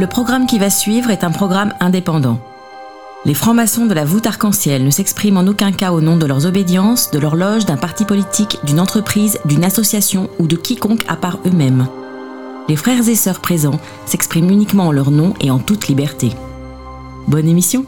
[0.00, 2.40] Le programme qui va suivre est un programme indépendant.
[3.26, 6.46] Les francs-maçons de la voûte arc-en-ciel ne s'expriment en aucun cas au nom de leurs
[6.46, 11.16] obédiences, de leur loge, d'un parti politique, d'une entreprise, d'une association ou de quiconque à
[11.16, 11.86] part eux-mêmes.
[12.66, 16.30] Les frères et sœurs présents s'expriment uniquement en leur nom et en toute liberté.
[17.28, 17.84] Bonne émission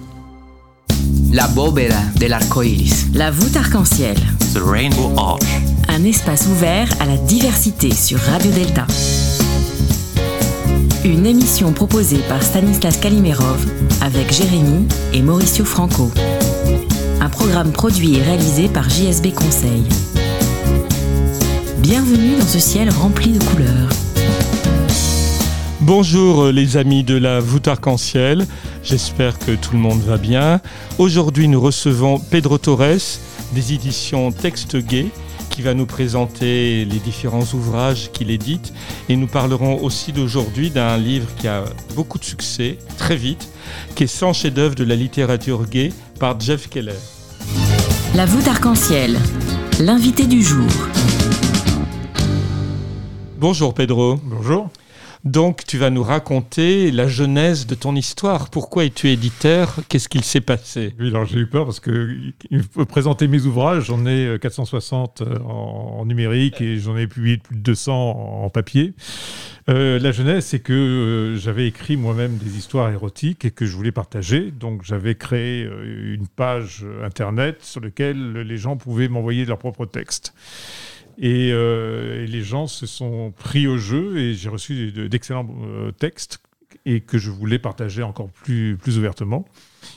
[1.32, 3.06] La bóveda del arco iris.
[3.14, 4.18] La voûte arc-en-ciel,
[4.52, 5.46] The Rainbow Arch.
[5.88, 8.86] un espace ouvert à la diversité sur Radio Delta.
[11.04, 13.66] Une émission proposée par Stanislas Kalimerov
[14.02, 16.12] avec Jérémy et Mauricio Franco.
[17.20, 19.82] Un programme produit et réalisé par JSB Conseil.
[21.78, 23.88] Bienvenue dans ce ciel rempli de couleurs.
[25.80, 28.46] Bonjour euh, les amis de la voûte arc-en-ciel,
[28.84, 30.60] j'espère que tout le monde va bien.
[30.98, 33.18] Aujourd'hui nous recevons Pedro Torres
[33.52, 35.08] des éditions Texte Gay
[35.52, 38.72] qui va nous présenter les différents ouvrages qu'il édite
[39.08, 43.48] et nous parlerons aussi d'aujourd'hui d'un livre qui a beaucoup de succès très vite,
[43.94, 46.98] qui est 100 chefs-d'œuvre de la littérature gay par Jeff Keller.
[48.14, 49.18] La voûte arc-en-ciel,
[49.78, 50.70] l'invité du jour.
[53.38, 54.18] Bonjour Pedro.
[54.24, 54.70] Bonjour.
[55.24, 58.50] Donc tu vas nous raconter la genèse de ton histoire.
[58.50, 59.80] Pourquoi es-tu éditeur?
[59.88, 60.94] Qu'est-ce qu'il s'est passé?
[60.98, 62.16] Oui, alors j'ai eu peur parce que
[62.50, 63.84] il faut présenter mes ouvrages.
[63.84, 68.94] J'en ai euh, 460 en, numérique et j'en ai publié plus de 200 en papier.
[69.68, 73.76] Euh, la genèse, c'est que euh, j'avais écrit moi-même des histoires érotiques et que je
[73.76, 74.50] voulais partager.
[74.50, 79.86] Donc j'avais créé euh, une page internet sur laquelle les gens pouvaient m'envoyer leurs propres
[79.86, 80.34] textes.
[81.18, 85.48] Et, euh, et les gens se sont pris au jeu et j'ai reçu de- d'excellents
[85.64, 86.40] euh, textes
[86.86, 89.44] et que je voulais partager encore plus, plus ouvertement.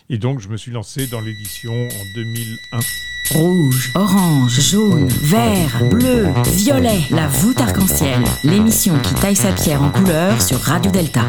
[0.10, 2.80] Et donc, je me suis lancé dans l'édition en 2001.
[3.34, 7.00] Rouge, orange, jaune, vert, bleu, violet.
[7.10, 11.24] La voûte arc-en-ciel, l'émission qui taille sa pierre en couleurs sur Radio Delta.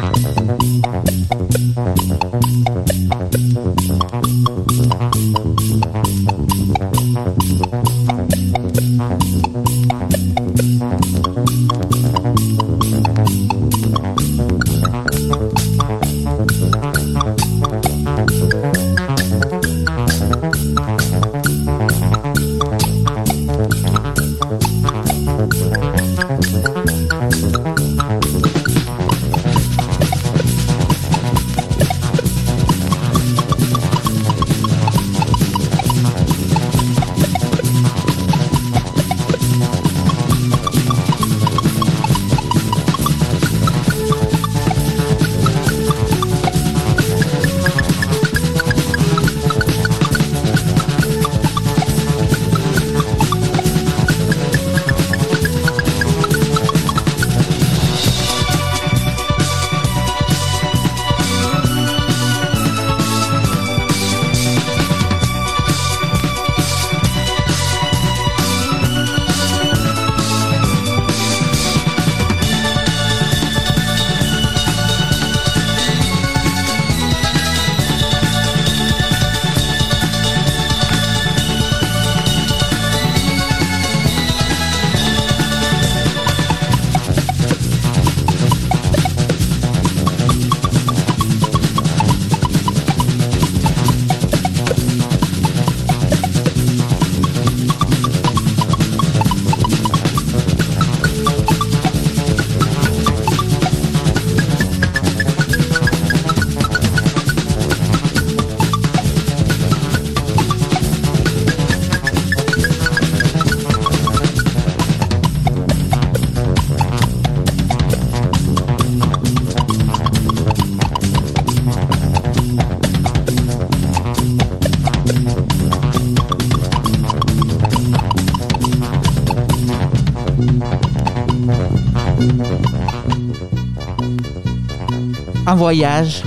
[135.57, 136.21] Voyage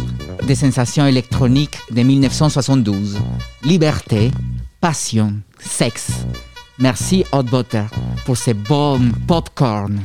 [0.48, 3.16] des sensations électroniques de 1972.
[3.62, 4.32] Liberté,
[4.80, 6.10] passion, sexe.
[6.80, 7.84] Merci Hot Butter
[8.24, 10.00] pour ces bons popcorn.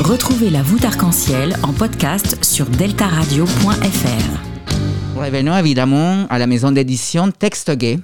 [0.00, 4.40] Retrouvez la voûte arc-en-ciel en podcast sur deltaradio.fr.
[5.16, 8.00] Revenons évidemment à la maison d'édition Texte Gay,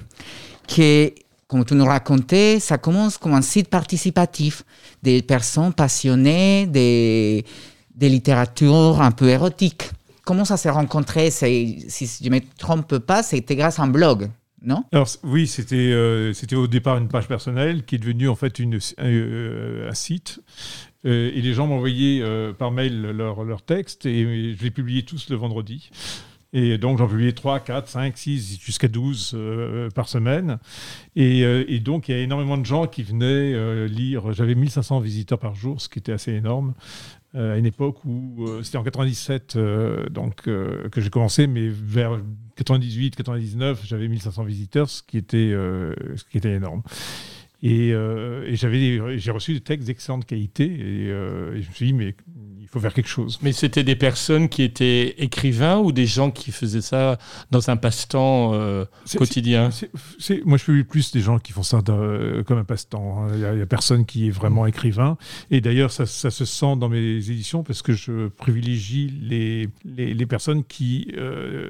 [0.67, 1.11] qui,
[1.49, 4.63] comme tu nous racontais, ça commence comme un site participatif
[5.03, 7.43] des personnes passionnées des,
[7.93, 9.91] des littératures un peu érotiques.
[10.23, 11.31] Comment ça s'est rencontré?
[11.31, 14.29] Si je ne me trompe pas, c'était grâce à un blog,
[14.61, 14.83] non?
[14.91, 18.59] Alors oui, c'était euh, c'était au départ une page personnelle qui est devenue en fait
[18.59, 20.39] une, euh, un site.
[21.03, 22.23] et les gens m'envoyaient
[22.59, 25.89] par mail leurs leur textes et je les publiais tous le vendredi.
[26.53, 29.37] Et donc, j'en publiais 3, 4, 5, 6, jusqu'à 12
[29.95, 30.59] par semaine.
[31.15, 34.33] Et, et, donc, il y a énormément de gens qui venaient lire.
[34.33, 36.73] J'avais 1500 visiteurs par jour, ce qui était assez énorme.
[37.33, 39.57] à une époque où c'était en 97
[40.11, 42.19] donc, que j'ai commencé, mais vers
[42.57, 46.83] 98, 99, j'avais 1500 visiteurs, ce qui était, ce qui était énorme.
[47.63, 47.93] Et,
[48.49, 50.65] j'ai reçu des textes d'excellente qualité.
[50.65, 52.15] Et, je me suis dit, mais
[52.67, 53.39] faut faire quelque chose.
[53.41, 57.17] Mais c'était des personnes qui étaient écrivains ou des gens qui faisaient ça
[57.51, 58.85] dans un passe-temps euh,
[59.15, 59.69] quotidien?
[60.45, 63.25] Moi, je fais plus des gens qui font ça comme un passe-temps.
[63.25, 63.31] Hein.
[63.33, 65.17] Il n'y a, personne qui est vraiment écrivain.
[65.49, 70.13] Et d'ailleurs, ça, ça, se sent dans mes éditions parce que je privilégie les, les,
[70.13, 71.69] les personnes qui, euh,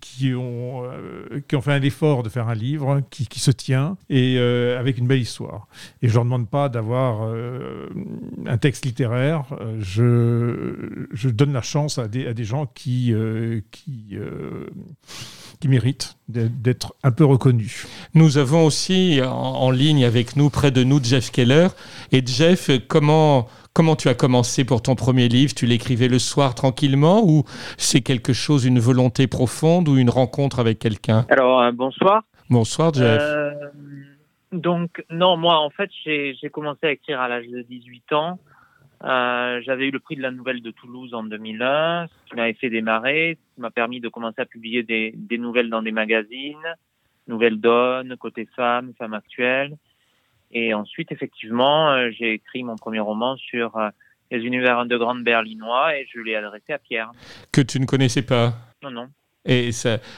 [0.00, 3.50] qui, ont, euh, qui ont fait un effort de faire un livre qui, qui se
[3.50, 5.68] tient et euh, avec une belle histoire.
[6.02, 7.88] Et je leur demande pas d'avoir euh,
[8.46, 9.44] un texte littéraire.
[9.78, 13.14] Je, je, donne la chance à des, à des gens qui,
[13.70, 14.16] qui,
[15.60, 17.86] qui méritent d'être un peu reconnus.
[18.14, 21.68] Nous avons aussi en, ligne avec nous, près de nous, Jeff Keller.
[22.12, 23.48] Et Jeff, comment,
[23.78, 25.54] Comment tu as commencé pour ton premier livre?
[25.54, 27.44] Tu l'écrivais le soir tranquillement ou
[27.76, 31.24] c'est quelque chose, une volonté profonde ou une rencontre avec quelqu'un?
[31.30, 32.24] Alors, euh, bonsoir.
[32.50, 33.20] Bonsoir, Jeff.
[33.22, 33.52] Euh,
[34.50, 38.40] donc, non, moi, en fait, j'ai commencé à écrire à l'âge de 18 ans.
[39.04, 42.54] Euh, J'avais eu le prix de la nouvelle de Toulouse en 2001, ce qui m'avait
[42.54, 45.92] fait démarrer, ce qui m'a permis de commencer à publier des, des nouvelles dans des
[45.92, 46.56] magazines,
[47.28, 49.76] Nouvelles Donne, Côté Femmes, Femmes Actuelles.
[50.50, 53.90] Et ensuite, effectivement, euh, j'ai écrit mon premier roman sur euh,
[54.30, 57.10] les univers underground berlinois et je l'ai adressé à Pierre.
[57.52, 59.08] Que tu ne connaissais pas Non, non.
[59.44, 59.70] Et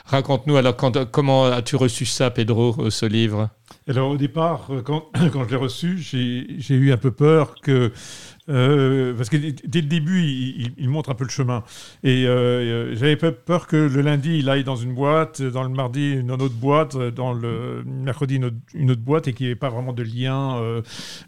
[0.06, 3.48] raconte-nous alors comment as-tu reçu ça, Pedro, euh, ce livre?
[3.88, 7.92] Alors au départ, quand, quand je l'ai reçu, j'ai eu un peu peur que
[8.50, 11.62] euh, parce que dès le début, il, montre un peu le chemin.
[12.02, 16.12] Et euh, j'avais peur que le lundi, il aille dans une boîte, dans le mardi,
[16.12, 18.40] une autre boîte, dans le mercredi,
[18.74, 20.60] une autre, boîte, et qu'il n'y ait pas vraiment de lien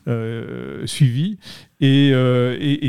[0.09, 1.39] euh, suivi.
[1.81, 2.11] Et,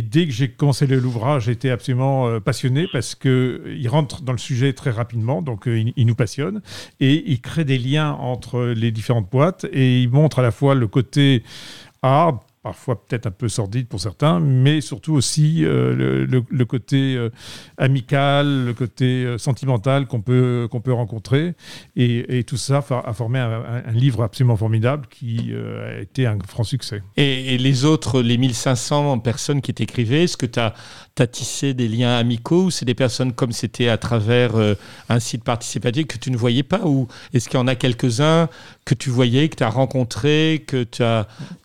[0.03, 4.91] dès que j'ai commencé l'ouvrage, j'étais absolument passionné parce qu'il rentre dans le sujet très
[4.91, 6.61] rapidement, donc il, il, nous passionne,
[6.99, 10.75] et il crée des liens entre les différentes boîtes, et il montre à la fois
[10.75, 11.43] le côté
[12.03, 17.29] hard, parfois peut-être un peu sordide pour certains, mais surtout aussi euh, le, côté euh,
[17.77, 21.55] amical, le côté euh, sentimental qu'on peut, qu'on peut rencontrer.
[21.97, 27.03] Et, tout ça a formé un, livre absolument formidable qui a été un franc succès.
[27.17, 30.73] Et, les autres, les 1500 personnes qui t'écrivaient, est-ce que tu as,
[31.27, 34.53] tissé des liens amicaux ou c'est des personnes comme c'était à travers
[35.09, 38.49] un site participatif que tu ne voyais pas Ou est-ce qu'il y en a quelques-uns
[38.85, 40.85] que tu voyais, que tu as rencontrés, que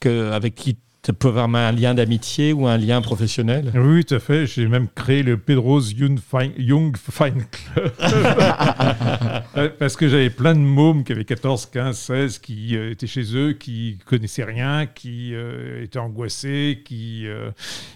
[0.00, 0.76] que, avec qui
[1.08, 3.72] ça peut avoir un lien d'amitié ou un lien professionnel?
[3.74, 4.44] Oui, tout à fait.
[4.44, 7.92] J'ai même créé le Pedro's Young Fine, Club.
[9.78, 13.34] Parce que j'avais plein de mômes qui avaient 14, 15, 16, qui euh, étaient chez
[13.34, 17.52] eux, qui connaissaient rien, qui euh, étaient angoissés, qui, euh,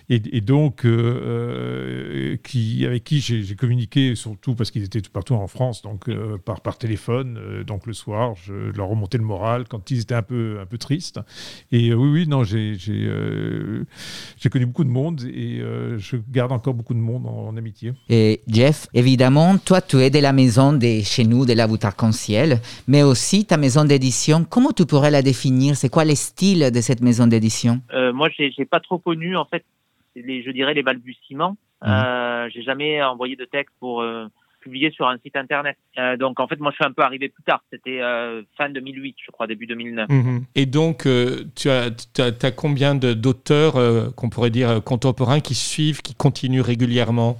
[0.08, 0.86] et, donc
[2.42, 6.08] qui, avec qui j'ai communiqué, surtout parce qu'ils étaient partout en France, donc
[6.46, 7.62] par, par téléphone.
[7.66, 10.78] donc le soir, je leur remontais le moral quand ils étaient un peu, un peu
[10.78, 11.20] tristes.
[11.72, 13.84] Et oui, oui, non, j'ai euh,
[14.38, 17.92] j'ai connu beaucoup de monde et euh, je garde encore beaucoup de monde en, amitié.
[18.08, 21.84] Et Jeff, évidemment, toi, tu es de la maison de chez nous, de la voûte
[21.84, 24.44] arc-en-ciel, mais aussi ta maison d'édition.
[24.48, 25.76] Comment tu pourrais la définir?
[25.76, 27.80] C'est quoi les styles de cette maison d'édition?
[27.92, 29.64] Euh, Moi, je n'ai pas trop connu, en fait,
[30.16, 31.56] les, je dirais les balbutiements.
[31.82, 31.88] Mmh.
[31.88, 34.04] Euh, j'ai jamais envoyé de texte pour
[34.62, 35.76] publié sur un site internet.
[35.98, 37.62] Euh, donc en fait, moi je suis un peu arrivé plus tard.
[37.70, 40.08] C'était euh, fin 2008, je crois, début 2009.
[40.08, 40.44] Mhm.
[40.54, 46.14] Et donc, euh, tu as, as, combien d'auteurs, qu'on pourrait dire contemporains, qui suivent, qui
[46.14, 47.38] continuent régulièrement?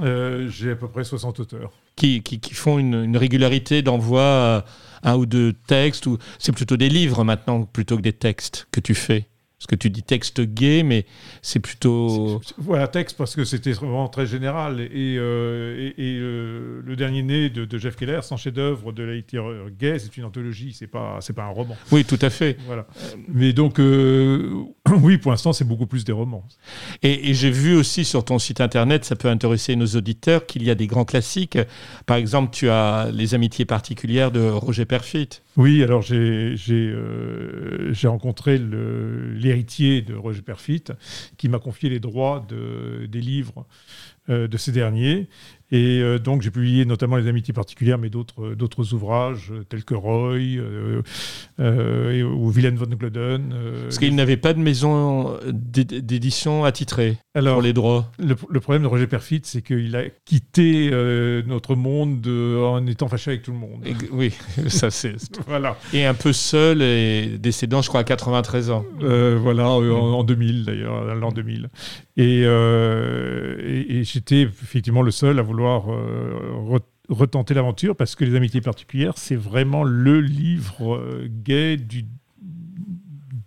[0.00, 1.70] J'ai à peu près 60 auteurs.
[1.96, 4.64] Qui, qui, qui font une, une régularité d'envoi
[5.02, 8.80] un ou deux textes ou C'est plutôt des livres maintenant plutôt que des textes que
[8.80, 9.26] tu fais?
[9.60, 11.04] Parce que tu dis texte gay, mais
[11.42, 12.40] c'est plutôt.
[12.56, 14.80] Voilà, texte parce que c'était vraiment très général.
[14.80, 19.68] Et, euh, et, euh, le dernier né de, Jeff Keller, son chef-d'œuvre de la littérature
[19.78, 21.76] gay, c'est une anthologie, c'est pas, pas un roman.
[21.92, 22.56] Oui, tout à fait.
[22.66, 22.86] Voilà.
[23.28, 24.64] Mais donc, euh,
[25.02, 26.42] oui, pour l'instant, c'est beaucoup plus des romans.
[27.02, 30.70] Et, j'ai vu aussi sur ton site internet, ça peut intéresser nos auditeurs, qu'il y
[30.70, 31.58] a des grands classiques.
[32.06, 35.28] Par exemple, tu as Les Amitiés particulières de Roger Perfit.
[35.56, 38.58] Oui, alors j'ai euh, rencontré
[39.50, 40.84] l'héritier de Roger Perfit
[41.36, 43.66] qui m'a confié les droits de, des livres
[44.28, 45.28] euh, de ces derniers.
[45.72, 49.84] Et euh, donc, j'ai publié notamment Les Amitiés particulières, mais d'autres, d'autres ouvrages euh, tels
[49.84, 51.02] que Roy euh,
[51.60, 53.52] euh, ou Villaine von Gloden.
[53.52, 58.10] euh, Parce qu'il n'avait pas de maison d'é- d'édition attitrée Alors, pour les droits.
[58.18, 62.86] le, le problème de Roger Perfit, c'est qu'il a quitté euh, notre monde de- en
[62.86, 63.80] étant fâché avec tout le monde.
[63.86, 64.32] Et- oui,
[64.68, 65.14] ça c'est.
[65.46, 65.76] Voilà.
[65.92, 68.84] Et un peu seul et décédant, je crois, à 93 ans.
[69.02, 71.68] Euh, voilà, euh, en, en 2000 d'ailleurs, l'an 2000.
[72.16, 78.14] Et, euh, et, et j'étais effectivement le seul à vouloir euh, re- retenter l'aventure parce
[78.14, 82.04] que Les Amitiés particulières, c'est vraiment le livre euh, gay du,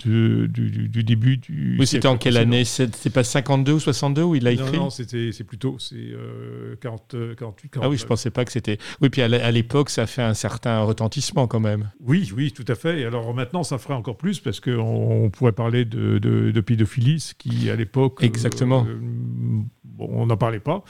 [0.05, 1.77] du, du- du début du.
[1.79, 2.65] Oui, c'était en quelle année?
[2.65, 4.77] C'est pas 52 ou 62 où il a Non, écrit?
[4.77, 7.87] non, c'était, c'est plutôt c'est, euh, 40, euh, 48, 49.
[7.87, 8.77] Ah oui, je pensais pas que c'était.
[9.01, 11.89] Oui, puis à l'é- à l'époque, ça fait un certain retentissement quand même.
[12.01, 12.99] Oui, oui, tout à fait.
[13.01, 16.61] Et alors maintenant, ça ferait encore plus parce qu'on on pourrait parler de, de, de
[16.61, 18.21] pédophilie, ce qui à l'époque.
[18.21, 18.85] euh, Exactement.
[19.85, 20.83] bon, on n'en parlait pas.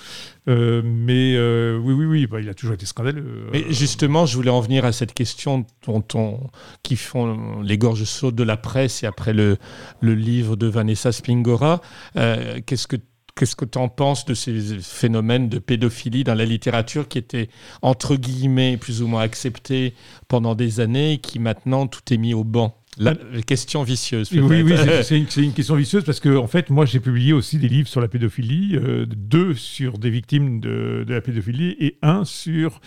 [0.50, 3.48] Euh, mais euh, oui, oui, oui, bah, il a toujours été scandaleux.
[3.54, 6.40] Euh, justement, je voulais en venir à cette question dont on,
[6.84, 9.58] qui font les gorges sautes de la presse et après le,
[10.02, 11.82] le livre de Vanessa Spingora.
[12.14, 12.98] Qu'est-ce que
[13.36, 17.50] Qu'est-ce que tu en penses de ces phénomènes de pédophilie dans la littérature qui étaient,
[17.82, 19.96] entre guillemets, plus ou moins acceptés
[20.28, 22.83] pendant des années et qui maintenant tout est mis au banc?
[22.98, 24.30] La, question vicieuse.
[24.32, 27.88] Oui, c'est- une, question vicieuse parce que en fait, moi, j'ai publié aussi des livres
[27.88, 32.82] sur la pédophilie, euh, deux sur des victimes de, de la pédophilie et un sur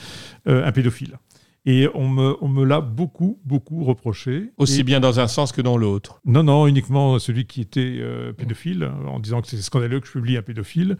[0.48, 1.16] euh, un pédophile.
[1.68, 4.50] Et on me, on me l'a beaucoup, beaucoup reproché.
[4.56, 6.20] Aussi Et- bien dans un sens que dans l'autre.
[6.24, 10.06] Non, non, uniquement celui qui était euh, pédophile, hein, en disant que c'est scandaleux que
[10.06, 10.96] je publie un pédophile.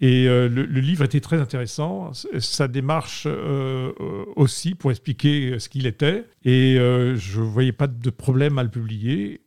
[0.00, 2.10] Et euh, le, le livre était très intéressant.
[2.40, 3.92] Sa démarche euh,
[4.34, 6.24] aussi pour expliquer ce qu'il était.
[6.44, 9.42] Et je ne voyais pas de problème à le publier.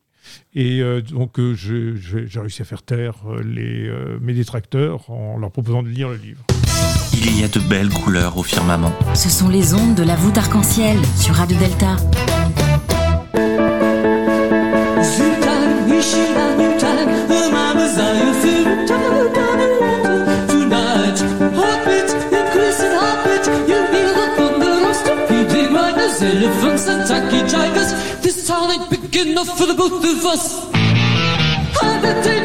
[0.53, 5.51] Et euh, donc, euh, j'ai réussi à faire taire les, euh, mes détracteurs en leur
[5.51, 6.45] proposant de lire le livre.
[7.13, 8.91] Il y a de belles couleurs au firmament.
[9.13, 11.95] Ce sont les ondes de la voûte arc-en-ciel sur Radio Delta.
[16.79, 17.11] Time.
[26.23, 27.93] Elephants and tacky tigers.
[28.21, 30.71] This town ain't big enough for the both of us.
[32.01, 32.41] The day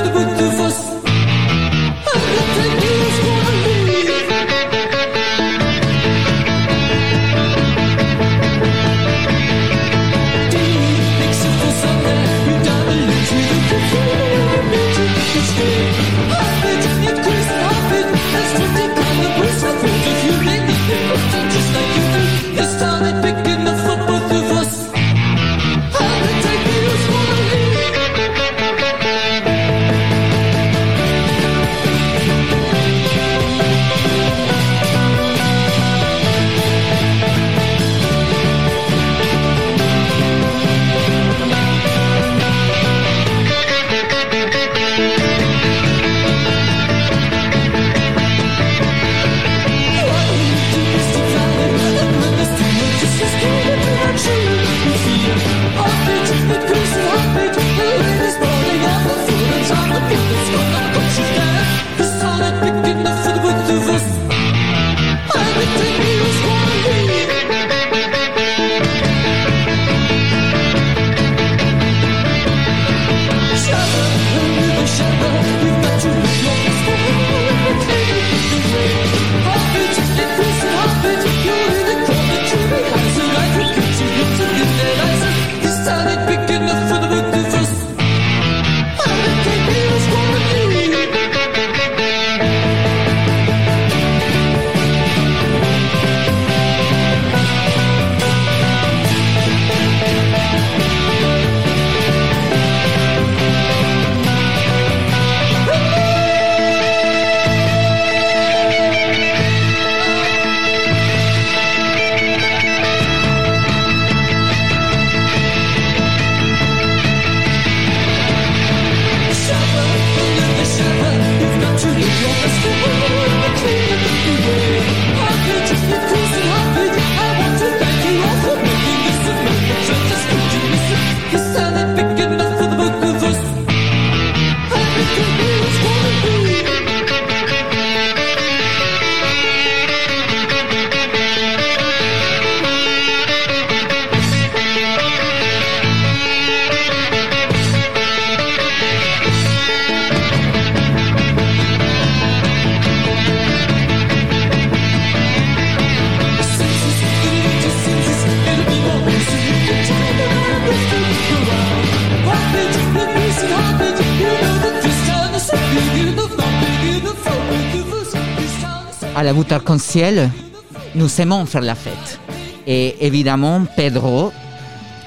[170.94, 172.20] nous aimons faire la fête.
[172.68, 174.34] Et évidemment, Pedro,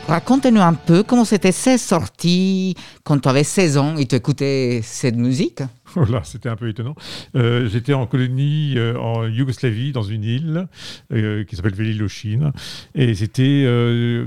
[0.07, 4.80] raconte-nous un peu comment c'était ces sorties quand tu avais 16 ans et tu écoutais
[4.83, 5.61] cette musique.
[6.25, 6.95] C'était un peu étonnant.
[7.37, 10.68] Euh, J'étais en colonie euh, en Yougoslavie, dans une île
[11.12, 12.52] euh, qui s'appelle Velilochine.
[12.95, 13.64] Et c'était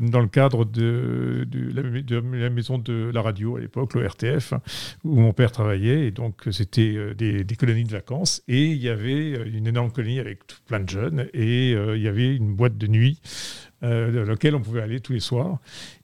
[0.02, 4.54] dans le cadre de, la, maison de la radio à l'époque, l'ORTF,
[5.04, 6.08] où mon père travaillait.
[6.08, 8.44] Et donc, c'était des, colonies de vacances.
[8.48, 11.28] Et il y avait une énorme colonie avec plein de jeunes.
[11.34, 13.20] Et il y avait une boîte de nuit
[13.82, 15.60] dans laquelle on pouvait aller tous les soirs.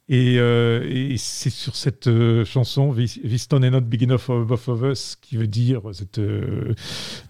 [0.10, 4.46] Et, euh, et c'est sur cette euh, chanson, Vis Viston est not big enough for
[4.46, 6.74] both of us, qui veut dire cette euh,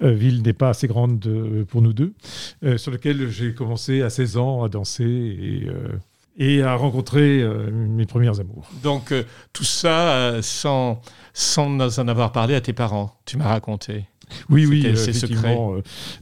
[0.03, 1.27] euh, ville n'est pas assez grande
[1.69, 2.13] pour nous deux,
[2.77, 5.67] sur lequel j'ai commencé à 16 ans à danser et,
[6.37, 8.69] et à rencontrer euh, mes premières amours.
[8.83, 11.01] Donc euh, tout ça euh, sans,
[11.33, 14.05] sans en avoir parlé à tes parents, tu m'as raconté.
[14.49, 15.75] Oui, oui, effectivement.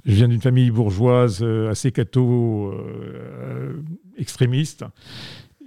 [0.06, 2.72] je viens d'une famille bourgeoise assez catho,
[4.16, 4.86] extrémiste.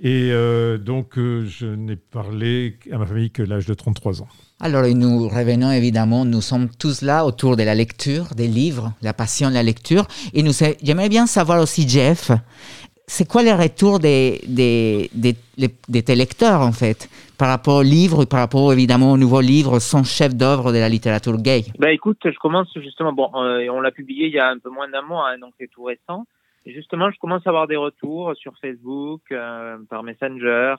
[0.00, 4.28] Et euh, donc, euh, je n'ai parlé à ma famille que l'âge de 33 ans.
[4.60, 9.12] Alors, nous revenons évidemment, nous sommes tous là autour de la lecture, des livres, la
[9.12, 10.06] passion de la lecture.
[10.34, 10.52] Et nous,
[10.82, 12.30] j'aimerais bien savoir aussi, Jeff,
[13.08, 17.76] c'est quoi le retour des, des, des, les- de tes lecteurs, en fait, par rapport
[17.76, 21.64] aux livres, par rapport évidemment au nouveau livre, son chef d'œuvre de la littérature gay?
[21.78, 24.70] Bah écoute, je commence justement, bon, euh, on l'a publié il y a un peu
[24.70, 26.24] moins d'un mois, hein, donc c'est tout récent.
[26.66, 30.76] Justement, je commence à avoir des retours sur Facebook, euh, par Messenger.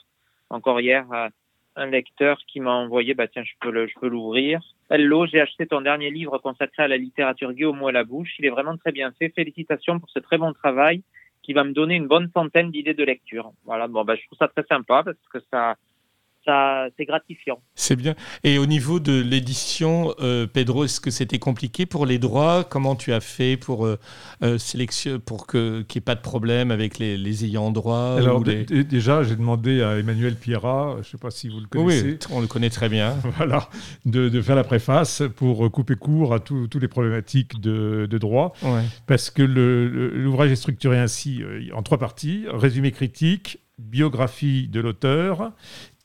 [0.50, 1.30] Encore hier, euh,
[1.76, 4.62] un lecteur qui m'a envoyé, bah tiens, je peux je peux l'ouvrir.
[4.90, 8.04] Hello, j'ai acheté ton dernier livre consacré à la littérature gay au mot à la
[8.04, 8.36] bouche.
[8.40, 9.30] Il est vraiment très bien fait.
[9.30, 11.04] Félicitations pour ce très bon travail
[11.42, 13.52] qui va me donner une bonne centaine d'idées de lecture.
[13.66, 15.76] Voilà, bon, bah, je trouve ça très sympa parce que ça,
[16.50, 17.60] ça, c'est gratifiant.
[17.76, 18.16] C'est bien.
[18.44, 22.64] Et au niveau de l'édition, euh, Pedro, est-ce que c'était compliqué pour les droits?
[22.64, 24.00] Comment tu as fait pour euh,
[24.44, 28.16] euh, sélection, pour que qu'il n'y ait pas de problème avec les, les ayants droit
[28.18, 31.68] Alors, les- déjà, j'ai demandé à Emmanuel Pierrat, je ne sais pas si vous le
[31.68, 33.16] connaissez, oui, on le connaît très bien.
[33.38, 33.70] voilà,
[34.06, 38.08] de, de faire la préface pour euh, couper court à tous tous les problématiques de,
[38.10, 38.54] de droit.
[38.64, 38.84] Ouais.
[39.08, 41.42] Parce que l'ouvrage est structuré ainsi,
[41.74, 45.52] en trois parties résumé critique, biographie de l'auteur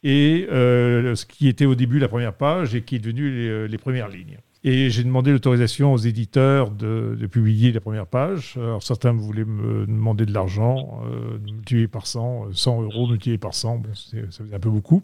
[0.05, 3.67] et euh, ce qui était au début la première page et qui est devenu les,
[3.69, 4.39] les premières lignes.
[4.67, 8.55] Et j'ai demandé l'autorisation aux éditeurs de, publier la première page.
[8.57, 13.53] Alors certains voulaient me demander de l'argent, euh, multiplié par 100, 100 euros multiplié par
[13.55, 15.03] 100, bon, ça faisait un peu beaucoup.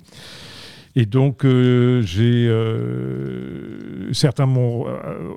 [0.97, 2.49] Et donc, euh, j'ai.
[2.49, 4.89] euh, certains m'ont.
[4.89, 5.31] euh,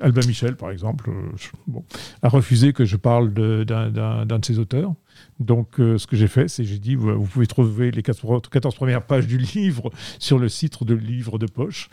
[0.00, 1.78] Albin Michel, par exemple, euh,
[2.22, 4.94] a refusé que je parle d'un de ses auteurs.
[5.40, 8.42] Donc, euh, ce que j'ai fait, c'est j'ai dit vous, vous pouvez trouver les 14
[8.50, 11.88] 14 premières pages du livre sur le site de livre de poche.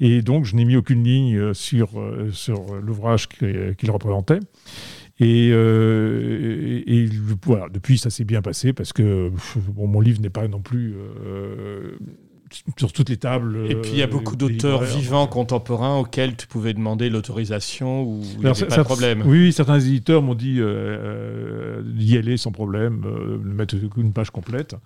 [0.00, 3.46] Et donc, je n'ai mis aucune ligne euh, sur, euh, sur l'ouvrage qui-
[3.76, 4.40] qu'il représentait.
[5.18, 7.08] Et, euh, et- et
[7.44, 9.30] voilà, depuis, ça s'est bien passé parce que
[9.74, 10.94] bon, mon livre n'est pas non plus
[11.26, 11.96] euh,
[12.78, 13.66] sur toutes les tables.
[13.68, 18.02] Et puis il y a euh, beaucoup d'auteurs vivants contemporains auxquels tu pouvais demander l'autorisation
[18.04, 19.22] ou il n'y avait pas de problème.
[19.26, 24.12] Oui, certains éditeurs m'ont dit euh, euh, d'y aller sans problème, euh, de mettre une
[24.12, 24.76] page complète.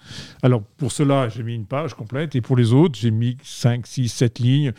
[0.43, 3.87] Alors pour cela, j'ai mis une page complète et pour les autres, j'ai mis 5,
[3.87, 4.73] 6, 7 lignes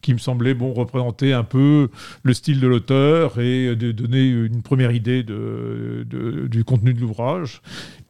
[0.00, 1.88] qui me semblaient bon, représenter un peu
[2.22, 7.00] le style de l'auteur et de donner une première idée de, de- du contenu de
[7.00, 7.62] l'ouvrage.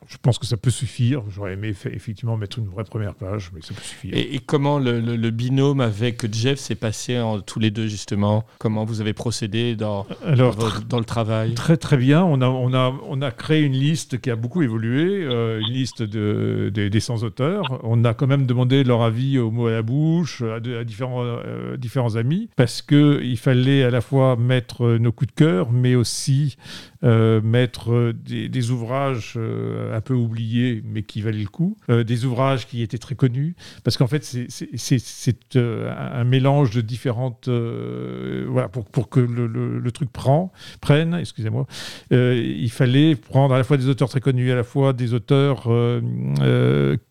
[0.09, 1.23] Je pense que ça peut suffire.
[1.29, 4.15] J'aurais aimé effectivement mettre une vraie première page, mais ça peut suffire.
[4.17, 7.87] Et, et comment le, le- le binôme avec Jeff s'est passé en, tous les deux
[7.89, 8.45] justement?
[8.59, 11.53] Comment vous avez procédé dans, Alors, dans, votre- dans le travail?
[11.55, 12.25] Très très bien.
[12.25, 15.73] On a, on a, on a créé une liste qui a beaucoup évolué, euh, une
[15.75, 17.79] liste de, de- des 100 auteurs.
[17.85, 20.85] On a quand même demandé leur avis au mot à la bouche, à, de- à
[20.85, 25.71] différents, euh, différents amis, parce qu'il fallait à la fois mettre nos coups de cœur,
[25.71, 26.57] mais aussi
[27.05, 32.25] euh, mettre des, ouvrages euh, un peu oubliés, mais qui valaient le coup, euh, des
[32.25, 37.49] ouvrages qui étaient très connus, parce qu'en fait, c'est- un mélange de différentes...
[37.49, 41.67] voilà, pour, que le, truc prenne, excusez-moi,
[42.11, 45.69] il fallait prendre à la fois des auteurs très connus, à la fois des auteurs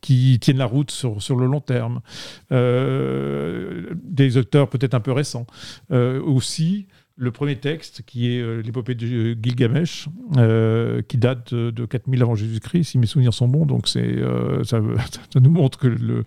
[0.02, 2.02] qui tiennent la route sur, le long terme,
[2.52, 5.48] des auteurs peut-être un peu récents.
[5.90, 6.88] Aussi,
[7.20, 12.22] le premier texte, qui est euh, l'épopée de Gilgamesh, euh, qui date de, de 4000
[12.22, 13.66] avant Jésus-Christ, si mes souvenirs sont bons.
[13.66, 16.24] Donc euh, ça, nous montre que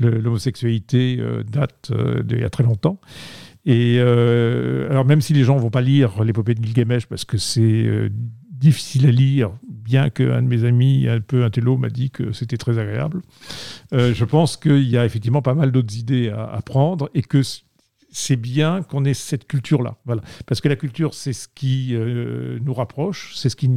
[0.00, 3.00] l'homosexualité euh, date euh, d'il y a très longtemps.
[3.64, 7.38] Et euh, alors même si les gens vont pas lire l'épopée de Gilgamesh parce que
[7.38, 8.10] c'est euh,
[8.50, 12.56] difficile à lire, bien qu'un de mes amis un peu intello m'a dit que c'était
[12.56, 13.22] très agréable,
[13.92, 17.22] euh, je pense qu'il y a effectivement pas mal d'autres idées à, à prendre et
[17.22, 17.42] que
[18.14, 19.96] c'est bien qu'on ait cette culture-là.
[20.46, 23.68] Parce que la culture, c'est ce qui euh, nous rapproche, c'est ce qui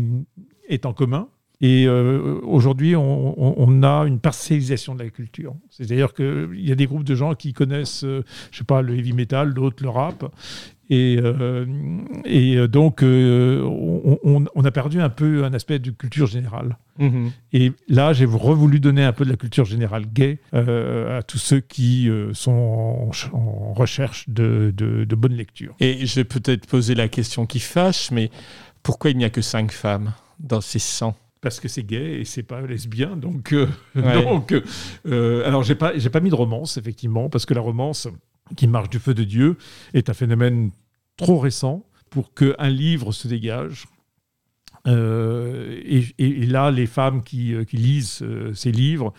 [0.69, 1.28] est en commun.
[1.60, 5.56] Et euh, aujourd'hui, on, a une parcellisation de la culture.
[5.71, 8.95] C'est-à-dire qu'il y a des groupes de gens qui connaissent, euh, je sais pas, le
[8.95, 10.32] heavy metal, d'autres le rap.
[10.89, 11.65] Et, euh,
[12.26, 13.62] et donc, euh,
[14.23, 16.78] on, a perdu un peu un aspect de culture générale.
[16.97, 17.32] Mhm.
[17.54, 21.38] Et là, j'ai voulu donner un peu de la culture générale gay euh, à tous
[21.38, 25.76] ceux qui euh, sont en, ch- en recherche de, de, de bonnes lectures.
[25.80, 28.30] Et je vais peut-être poser la question qui fâche, mais
[28.82, 32.26] pourquoi il n'y a que cinq femmes dans ces 100 Parce que c'est gay et
[32.26, 34.23] c'est pas lesbien, donc euh, Ouais.
[34.23, 34.54] donc
[35.06, 38.08] euh, alors j'ai pas j'ai pas mis de romance effectivement parce que la romance
[38.55, 39.57] qui marche du feu de Dieu
[39.93, 40.71] est un phénomène
[41.17, 43.86] trop récent pour qu'un livre se dégage.
[44.88, 49.13] Euh, et, là, les femmes qui, euh, qui lisent euh, ces livres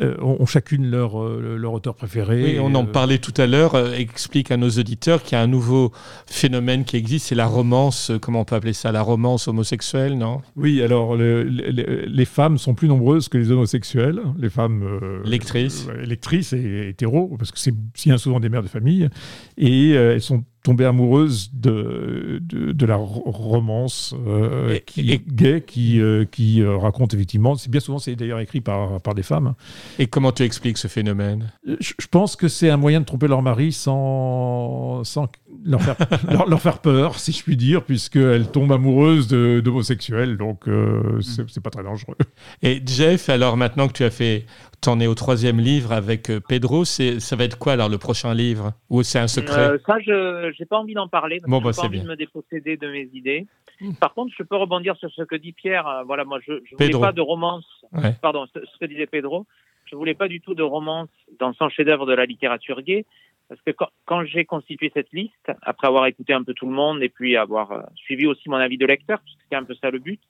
[0.00, 2.42] euh, ont, chacune leur, leur auteur préféré.
[2.42, 3.76] Oui, on en parlait tout à l'heure.
[3.94, 5.92] explique à nos auditeurs qu'il y a un nouveau
[6.26, 10.40] phénomène qui existe, c'est la romance, comment on peut appeler ça, la romance homosexuelle, non?
[10.56, 14.84] Oui, alors le- le- le- les femmes sont plus nombreuses que les homosexuels, les femmes
[15.24, 15.86] Lectrices.
[16.04, 19.08] lectrices et hétéros, parce que c'est bien souvent des mères de famille,
[19.56, 25.22] et elles sont tombées amoureuses de, de, de la ro- romance euh, Et- qui, et-
[25.26, 29.14] gay qui, euh, qui euh, raconte effectivement, c'est bien souvent c'est d'ailleurs écrit par, par
[29.14, 29.54] des femmes.
[29.98, 31.50] Et comment tu expliques ce phénomène?
[31.66, 35.28] Je, je pense que c'est un moyen de tromper leur mari sans, sans
[35.68, 35.96] leur, faire,
[36.32, 41.20] leur, leur faire peur, si je puis dire, puisqu'elles tombent amoureuses de- d'homosexuels, donc euh,
[41.20, 42.16] c'est c'est pas très dangereux.
[42.62, 44.46] Et Jeff, alors maintenant que tu as fait,
[44.80, 47.98] t'en es au troisième livre avec euh, Pedro, c'est, ça va être quoi alors le
[47.98, 48.72] prochain livre?
[48.90, 49.60] Ou c'est un secret?
[49.60, 51.40] Euh, ça, je j'ai pas envie d'en parler.
[51.40, 52.04] Parce Bon, que bah, j'ai pas envie bien.
[52.04, 53.46] de me déposséder de mes idées.
[53.80, 53.92] Mm.
[54.00, 55.86] Par contre, je peux rebondir sur ce que dit Pierre.
[55.86, 57.00] Euh, Voilà, moi, je, je voulais Pedro.
[57.02, 57.66] pas de romance.
[57.92, 58.14] Ouais.
[58.22, 59.46] Pardon, ce, ce que disait Pedro.
[59.90, 61.08] Je voulais pas du tout de romance
[61.40, 63.06] dans son chef-d'œuvre de la littérature gay.
[63.48, 66.72] Parce que quand, quand j'ai constitué cette liste, après avoir écouté un peu tout le
[66.72, 69.64] monde et puis avoir euh, suivi aussi mon avis de lecteur, parce que c'est un
[69.64, 70.20] peu ça le but,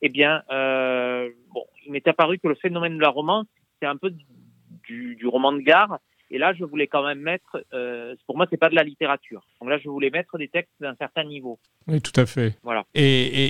[0.00, 3.46] eh bien, euh, bon, il m'est apparu que le phénomène de la romance,
[3.80, 4.12] c'est un peu
[4.84, 5.98] du, du roman de gare.
[6.34, 9.42] Et là, je voulais quand même mettre, euh, pour moi, c'est pas de la littérature.
[9.60, 11.58] Donc là, je voulais mettre des textes d'un certain niveau.
[11.86, 12.56] Oui, tout à fait.
[12.62, 12.84] Voilà.
[12.94, 13.02] Et,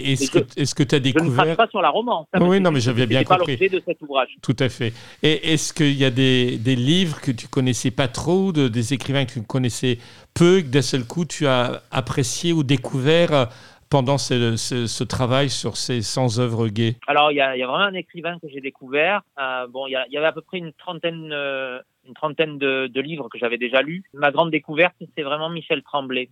[0.08, 2.26] et est-ce, que, est-ce que tu as Je ne découvert pas sur la romance.
[2.32, 3.52] hein, Oui, non, mais j'avais bien c'était pas compris.
[3.52, 4.30] l'objet de cet ouvrage.
[4.42, 4.92] Tout à fait.
[5.22, 8.92] Et est-ce qu'il y a des, des livres que tu connaissais pas trop, de, des
[8.94, 9.98] écrivains que tu connaissais
[10.34, 13.44] peu, que d'un seul coup tu as apprécié ou découvert euh,
[13.92, 17.60] pendant ce, ce- ce travail sur ces 100 œuvres gays Alors, il y a, il
[17.60, 19.20] y a vraiment un écrivain que j'ai découvert.
[19.38, 21.78] Euh, bon, il y, avait à peu près une trentaine, euh,
[22.08, 24.02] une trentaine de, de livres que j'avais déjà lus.
[24.14, 26.30] Ma grande découverte, c'est vraiment Michel Tremblay.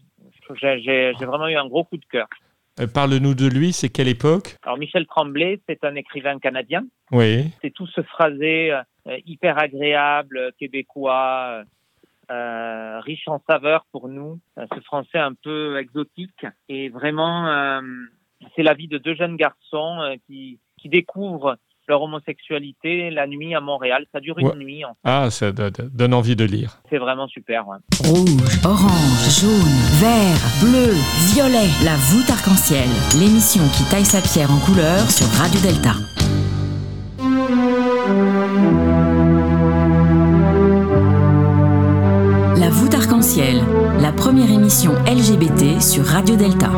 [0.63, 2.29] J'ai vraiment eu un gros coup de cœur.
[2.81, 6.83] Euh, Parle-nous de lui, c'est quelle époque Alors, Michel Tremblay, c'est un écrivain canadien.
[7.13, 7.45] Oui.
[7.61, 8.73] c'est tout ce phrasé
[9.27, 11.63] hyper agréable, québécois,
[12.31, 16.47] euh, riche en saveurs pour nous, euh, ce français un peu exotique.
[16.69, 17.81] Et vraiment, euh,
[18.57, 21.57] c'est la vie de deux jeunes garçons euh, qui, qui découvrent
[21.89, 24.07] leur homosexualité la nuit à Montréal.
[24.13, 24.57] Ça dure une Ouais.
[24.57, 24.85] nuit.
[24.85, 25.01] en fait.
[25.03, 26.79] Ah, ça do- do- donne envie de lire.
[26.89, 27.67] C'est vraiment super.
[27.67, 27.79] ouais.
[28.05, 30.95] Rouge, orange, jaune, vert, bleu,
[31.35, 31.67] violet.
[31.85, 32.89] La voûte arc-en-ciel.
[33.19, 35.95] L'émission qui taille sa pierre en couleur sur Radio Delta.
[44.03, 46.71] La première émission LGBT sur Radio Delta.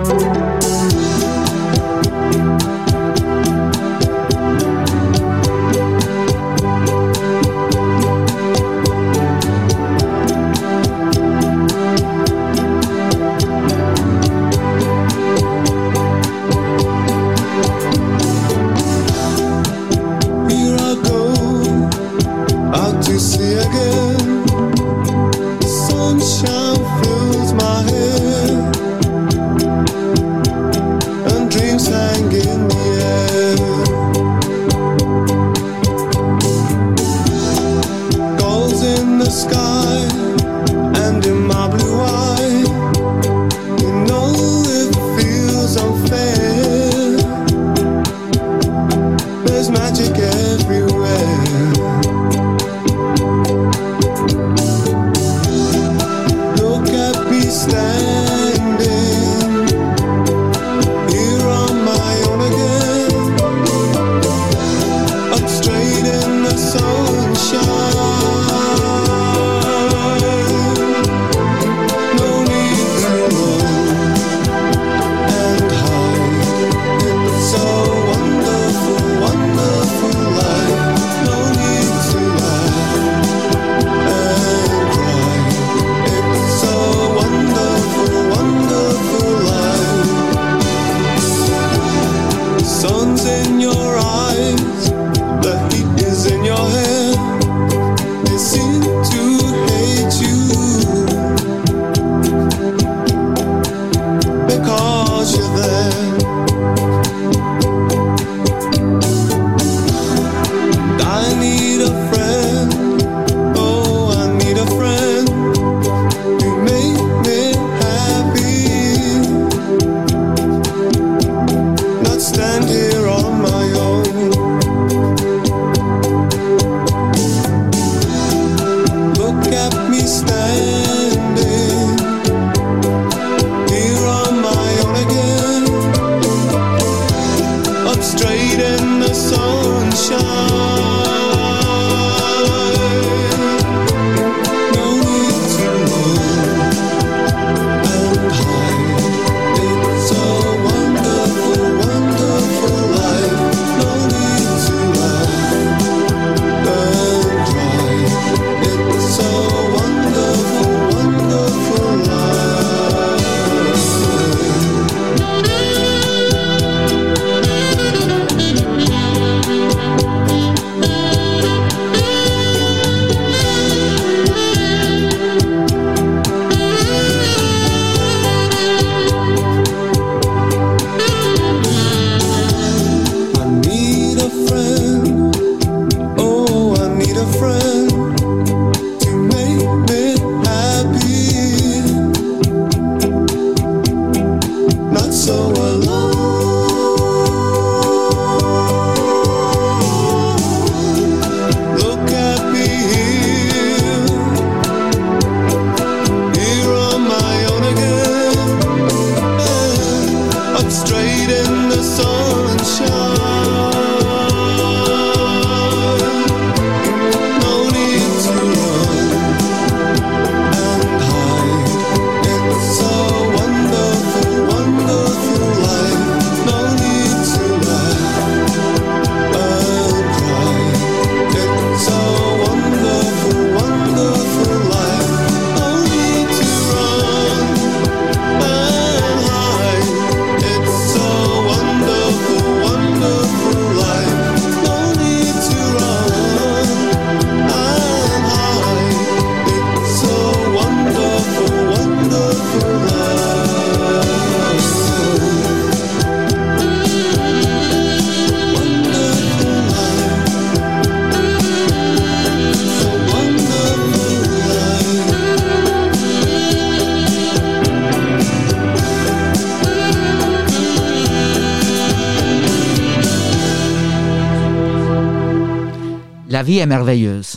[276.43, 277.37] La vie est merveilleuse.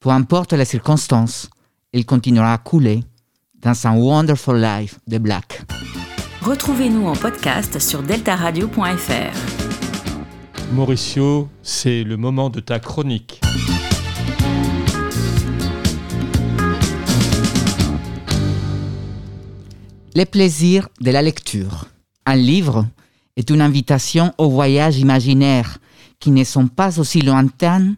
[0.00, 1.50] Peu importe les circonstances,
[1.92, 3.04] elle continuera à couler
[3.60, 5.60] dans un Wonderful Life de Black.
[6.40, 9.36] Retrouvez-nous en podcast sur deltaradio.fr.
[10.72, 13.42] Mauricio, c'est le moment de ta chronique.
[20.14, 21.84] Les plaisirs de la lecture.
[22.24, 22.86] Un livre
[23.36, 25.76] est une invitation au voyage imaginaire
[26.18, 27.92] qui ne sont pas aussi lointains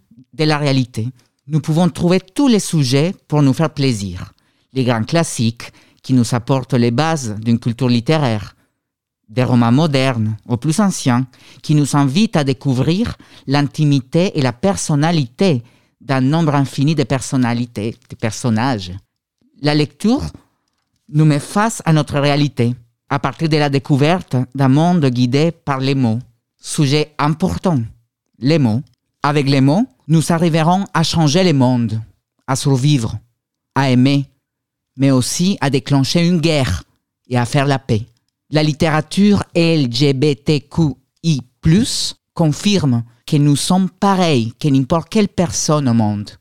[0.44, 1.08] de la réalité.
[1.46, 4.32] Nous pouvons trouver tous les sujets pour nous faire plaisir.
[4.72, 5.72] Les grands classiques
[6.02, 8.56] qui nous apportent les bases d'une culture littéraire.
[9.28, 11.26] Des romans modernes ou plus anciens
[11.62, 15.62] qui nous invitent à découvrir l'intimité et la personnalité
[16.00, 18.92] d'un nombre infini de personnalités, de personnages.
[19.60, 20.22] La lecture
[21.12, 22.74] nous met face à notre réalité,
[23.08, 26.18] à partir de la découverte d'un monde guidé par les mots.
[26.58, 27.80] Sujet important,
[28.38, 28.82] les mots.
[29.22, 32.02] Avec les mots, nous arriverons à changer le monde,
[32.48, 33.16] à survivre,
[33.76, 34.26] à aimer,
[34.96, 36.82] mais aussi à déclencher une guerre
[37.28, 38.04] et à faire la paix.
[38.50, 40.96] La littérature LGBTQI+,
[42.34, 46.32] confirme que nous sommes pareils que n'importe quelle personne au monde,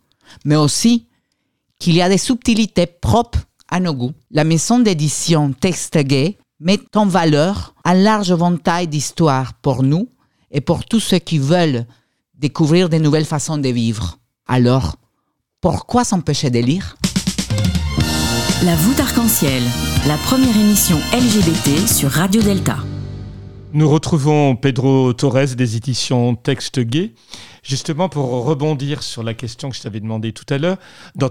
[0.45, 1.05] mais aussi
[1.77, 4.13] qu'il y a des subtilités propres à nos goûts.
[4.31, 10.09] La maison d'édition Texte Gay met en valeur un large éventail d'histoires pour nous
[10.49, 11.85] et pour tous ceux qui veulent
[12.39, 14.17] découvrir de nouvelles façons de vivre.
[14.47, 14.95] Alors,
[15.61, 16.95] pourquoi s'empêcher de lire?
[18.63, 19.61] La voûte arc-en-ciel,
[20.07, 22.77] la première émission LGBT sur Radio Delta.
[23.73, 27.13] Nous retrouvons Pedro Torres des éditions Texte Gay,
[27.61, 30.77] justement pour rebondir sur la question que je t'avais demandée tout à l'heure.
[31.15, 31.29] Dans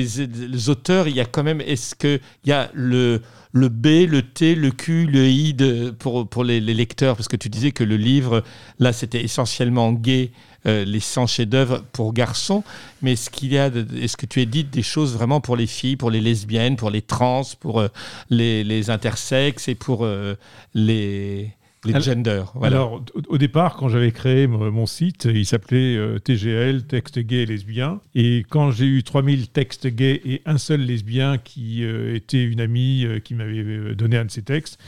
[0.00, 4.22] les auteurs, il y a quand même, est-ce qu'il y a le, le B, le
[4.22, 7.16] T, le Q, le I de, pour, pour les, lecteurs?
[7.16, 8.42] Parce que tu disais que le livre,
[8.78, 10.30] là, c'était essentiellement gay,
[10.66, 12.64] euh, les 100 chefs-d'œuvre pour garçons.
[13.02, 15.96] Mais est-ce qu'il y a, est-ce que tu édites des choses vraiment pour les filles,
[15.96, 17.88] pour les lesbiennes, pour les trans, pour euh,
[18.30, 20.34] les, les intersexes et pour euh,
[20.74, 21.52] les,
[21.84, 22.76] les Alors- genders voilà.
[22.76, 27.46] Alors, au, départ, quand j'avais créé mon, site, il s'appelait euh, TGL, texte gay et
[27.46, 28.00] lesbien.
[28.14, 32.60] Et quand j'ai eu 3000 textes gays et un seul lesbien qui euh, était une
[32.60, 34.78] amie euh, qui m'avait donné un de ces textes,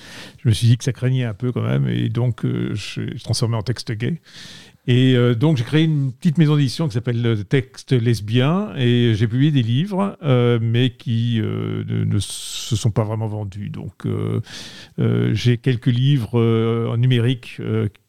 [0.43, 1.89] je me suis dit que ça craignait un peu quand même.
[1.89, 4.21] Et donc, je, je transformé en texte gay.
[4.87, 9.15] Et euh, donc, j'ai créé une petite maison d'édition qui s'appelle euh, Texte lesbien et
[9.15, 13.71] j'ai publié des livres, euh, mais qui euh, ne, ne se sont pas vraiment vendus.
[13.71, 14.07] Donc,
[15.33, 16.39] j'ai quelques livres
[16.91, 17.61] en numérique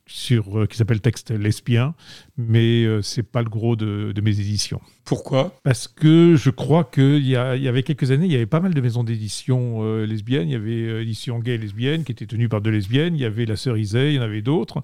[0.07, 1.95] sur, qui s'appellent Texte lesbien,
[2.37, 4.81] mais c'est pas le gros de, de mes éditions.
[5.03, 5.55] Pourquoi?
[5.63, 8.59] Parce que je crois qu'il y, a- y avait quelques années, il y avait pas
[8.59, 10.49] mal de maisons d'édition euh, lesbiennes.
[10.49, 13.13] Il y avait euh, Édition Gay et Lesbienne qui était tenue par deux lesbiennes.
[13.15, 14.83] Il y avait La Cerisée, il y en avait d'autres.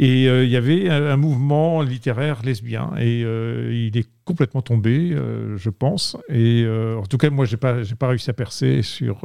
[0.00, 2.92] Et euh, il y avait un, mouvement littéraire lesbien.
[3.00, 6.16] Et euh, il est complètement tombé, euh, je pense.
[6.28, 6.64] Et
[6.96, 9.22] en tout cas, moi, j'ai pas, j'ai pas réussi à percer sur,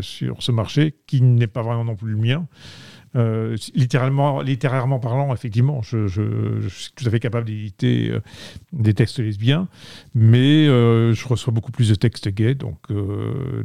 [0.00, 2.48] sur ce marché qui n'est pas vraiment non plus le mien.
[3.16, 8.20] Euh, littéralement, littérairement parlant, effectivement, je, je- je suis tout à fait capable d'éditer euh,
[8.72, 9.66] des textes lesbiens,
[10.14, 12.78] mais euh, je reçois beaucoup plus de textes gays, donc,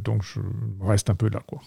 [0.02, 0.40] donc je
[0.80, 1.40] reste un peu là.
[1.46, 1.60] Quoi.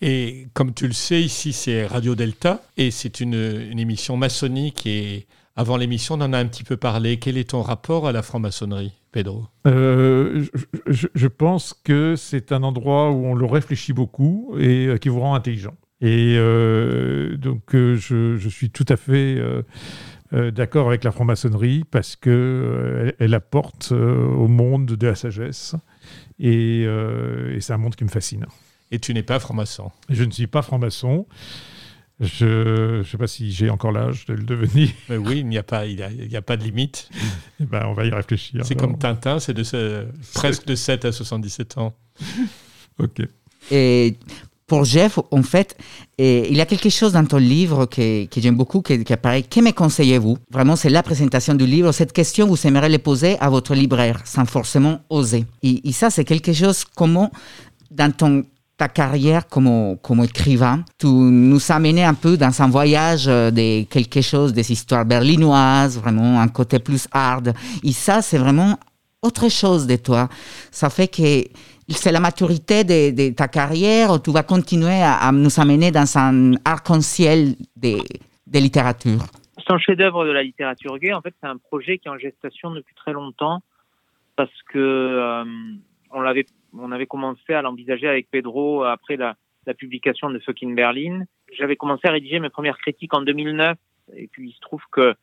[0.00, 4.86] Et comme tu le sais, ici c'est Radio Delta et c'est une, une émission maçonnique.
[4.86, 5.26] Et
[5.56, 7.16] avant l'émission, on en a un petit peu parlé.
[7.18, 9.46] Quel est ton rapport à la franc-maçonnerie, Pedro?
[9.66, 14.88] Euh, je, je- je pense que c'est un endroit où on le réfléchit beaucoup et
[15.00, 15.74] qui vous rend intelligent.
[16.00, 19.62] Et euh, donc, euh, je, je suis tout à fait euh,
[20.32, 25.14] euh, d'accord avec la franc-maçonnerie parce que euh, elle, apporte euh, au monde de la
[25.16, 25.74] sagesse
[26.38, 28.46] et, euh, et c'est un monde qui me fascine.
[28.92, 29.90] Et tu n'es pas franc-maçon.
[30.08, 31.26] Je ne suis pas franc-maçon.
[32.20, 34.88] Je ne sais pas si j'ai encore l'âge de le devenir.
[35.08, 37.08] Mais oui, il n'y a, pas- il y a, il y a pas de limite.
[37.60, 38.64] Eh ben, on va y réfléchir.
[38.64, 41.94] C'est comme Tintin, c'est de ce- presque de 7 à 77 ans.
[42.98, 43.20] Ok.
[43.70, 44.16] Et
[44.68, 45.76] pour Jeff, en fait,
[46.18, 49.42] il y a quelque chose dans ton livre que, j'aime beaucoup, qui, apparaît.
[49.42, 50.36] Que me conseillez-vous?
[50.50, 51.90] Vraiment, c'est la présentation du livre.
[51.90, 55.46] Cette question, vous aimeriez la poser à votre libraire, sans forcément oser.
[55.62, 57.32] Et, ça, c'est quelque chose, comment,
[57.90, 58.44] dans ton,
[58.76, 63.84] ta carrière comme, comme écrivain, tu nous as mené un peu dans un voyage de
[63.84, 67.54] quelque chose, des histoires berlinoises, vraiment un côté plus hard.
[67.82, 68.78] Et ça, c'est vraiment
[69.22, 70.28] autre chose de toi.
[70.70, 71.44] Ça fait que
[71.94, 77.54] c'est la maturité de, ta carrière tu vas continuer à, nous amener dans un arc-en-ciel
[77.76, 77.98] de,
[78.46, 79.24] de littérature?
[79.66, 81.12] C'est chef-d'œuvre de la littérature gay.
[81.12, 83.60] En fait, c'est un projet qui est en gestation depuis très longtemps
[84.36, 85.44] parce que euh,
[86.10, 90.74] on l'avait, on avait commencé à l'envisager avec Pedro après la, la publication de Fucking
[90.74, 91.24] Berlin.
[91.56, 93.76] J'avais commencé à rédiger mes premières critiques en 2009
[94.16, 95.14] et puis il se trouve que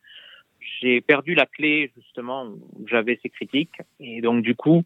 [0.80, 4.84] j'ai perdu la clé justement où j'avais ces critiques et donc du coup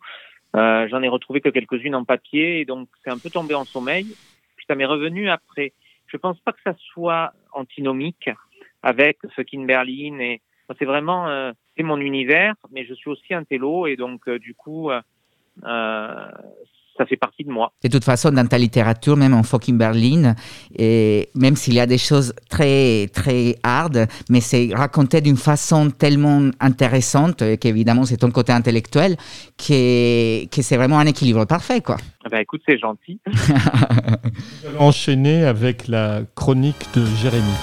[0.56, 3.64] euh, j'en ai retrouvé que quelques-unes en papier et donc c'est un peu tombé en
[3.64, 4.06] sommeil.
[4.56, 5.72] Puis ça m'est revenu après.
[6.06, 8.30] Je pense pas que ça soit antinomique
[8.82, 10.40] avec Fucking Berlin et
[10.78, 14.38] c'est vraiment euh, c'est mon univers, mais je suis aussi un télo et donc euh,
[14.38, 15.00] du coup euh,
[15.64, 16.30] euh,
[17.00, 17.72] ça fait partie de moi.
[17.82, 20.34] De toute façon, dans ta littérature, même en fucking Berlin,
[20.76, 25.90] et même s'il y a des choses très, très hard, mais c'est raconté d'une façon
[25.90, 29.16] tellement intéressante, qu'évidemment c'est ton côté intellectuel,
[29.56, 31.96] que, que c'est vraiment un équilibre parfait, quoi.
[32.22, 33.18] Ah Ben écoute, c'est gentil.
[34.78, 37.56] Enchaîner avec la chronique de Jérémy.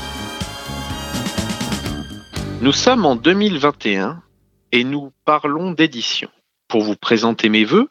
[2.61, 4.23] Nous sommes en 2021
[4.71, 6.29] et nous parlons d'édition.
[6.67, 7.87] Pour vous présenter mes vœux,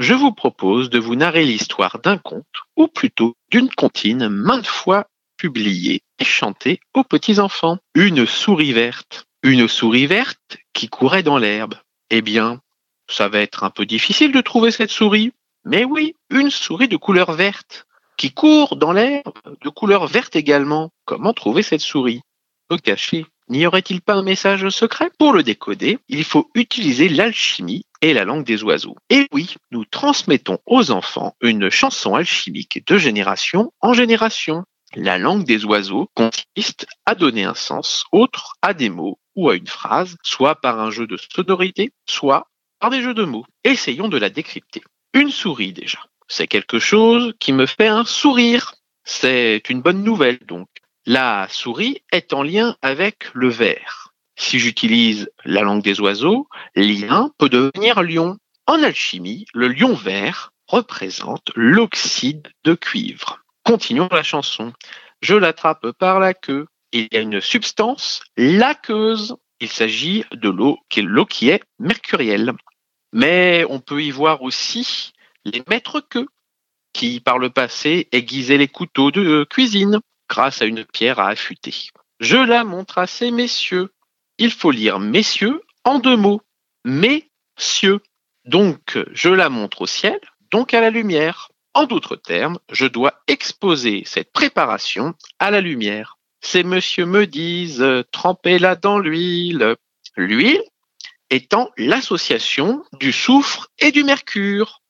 [0.00, 5.06] je vous propose de vous narrer l'histoire d'un conte, ou plutôt d'une comptine maintes fois
[5.36, 7.76] publiée et chantée aux petits-enfants.
[7.94, 9.26] Une souris verte.
[9.42, 11.74] Une souris verte qui courait dans l'herbe.
[12.08, 12.62] Eh bien,
[13.08, 15.32] ça va être un peu difficile de trouver cette souris.
[15.66, 17.86] Mais oui, une souris de couleur verte
[18.16, 20.90] qui court dans l'herbe de couleur verte également.
[21.04, 22.22] Comment trouver cette souris?
[22.70, 27.84] Au cachet, n'y aurait-il pas un message secret Pour le décoder, il faut utiliser l'alchimie
[28.00, 28.96] et la langue des oiseaux.
[29.10, 34.64] Et oui, nous transmettons aux enfants une chanson alchimique de génération en génération.
[34.94, 39.56] La langue des oiseaux consiste à donner un sens autre à des mots ou à
[39.56, 42.46] une phrase, soit par un jeu de sonorité, soit
[42.80, 43.44] par des jeux de mots.
[43.64, 44.82] Essayons de la décrypter.
[45.12, 46.00] Une souris déjà.
[46.28, 48.74] C'est quelque chose qui me fait un sourire.
[49.04, 50.68] C'est une bonne nouvelle donc.
[51.12, 54.12] La souris est en lien avec le vert.
[54.36, 56.46] Si j'utilise la langue des oiseaux,
[56.76, 58.38] lien peut devenir lion.
[58.68, 63.40] En alchimie, le lion vert représente l'oxyde de cuivre.
[63.64, 64.72] Continuons la chanson.
[65.20, 66.68] Je l'attrape par la queue.
[66.92, 69.34] Il y a une substance laqueuse.
[69.58, 72.52] Il s'agit de l'eau qui est l'eau qui est mercurielle.
[73.12, 75.12] Mais on peut y voir aussi
[75.44, 76.28] les maîtres queues
[76.92, 80.00] qui, par le passé, aiguisaient les couteaux de cuisine
[80.30, 81.90] grâce à une pierre à affûter.
[82.20, 83.92] Je la montre à ces messieurs.
[84.38, 86.40] Il faut lire messieurs en deux mots.
[86.84, 88.00] Messieurs.
[88.46, 90.18] Donc, je la montre au ciel,
[90.50, 91.50] donc à la lumière.
[91.74, 96.16] En d'autres termes, je dois exposer cette préparation à la lumière.
[96.40, 99.76] Ces messieurs me disent, trempez-la dans l'huile.
[100.16, 100.62] L'huile
[101.28, 104.80] étant l'association du soufre et du mercure.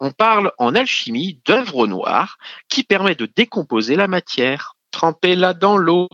[0.00, 2.38] On parle en alchimie d'œuvre noire
[2.68, 4.76] qui permet de décomposer la matière.
[4.92, 6.08] Trempez-la dans l'eau,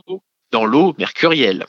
[0.50, 1.66] dans l'eau mercurielle.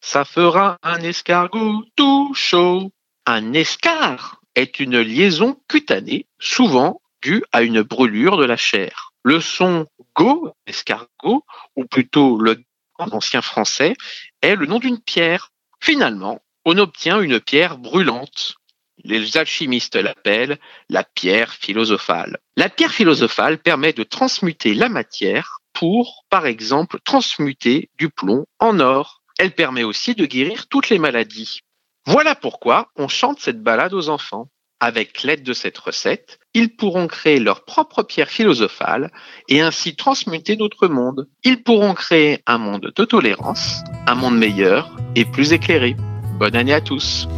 [0.00, 2.92] Ça fera un escargot tout chaud.
[3.26, 9.12] Un escar est une liaison cutanée, souvent due à une brûlure de la chair.
[9.22, 11.44] Le son go, escargot,
[11.76, 12.62] ou plutôt le
[12.98, 13.94] en ancien français,
[14.42, 15.50] est le nom d'une pierre.
[15.80, 18.54] Finalement, on obtient une pierre brûlante.
[19.02, 20.58] Les alchimistes l'appellent
[20.90, 22.38] la pierre philosophale.
[22.56, 28.80] La pierre philosophale permet de transmuter la matière pour, par exemple, transmuter du plomb en
[28.80, 29.22] or.
[29.38, 31.60] Elle permet aussi de guérir toutes les maladies.
[32.06, 34.48] Voilà pourquoi on chante cette balade aux enfants.
[34.82, 39.12] Avec l'aide de cette recette, ils pourront créer leur propre pierre philosophale
[39.48, 41.28] et ainsi transmuter notre monde.
[41.44, 45.96] Ils pourront créer un monde de tolérance, un monde meilleur et plus éclairé.
[46.38, 47.28] Bonne année à tous.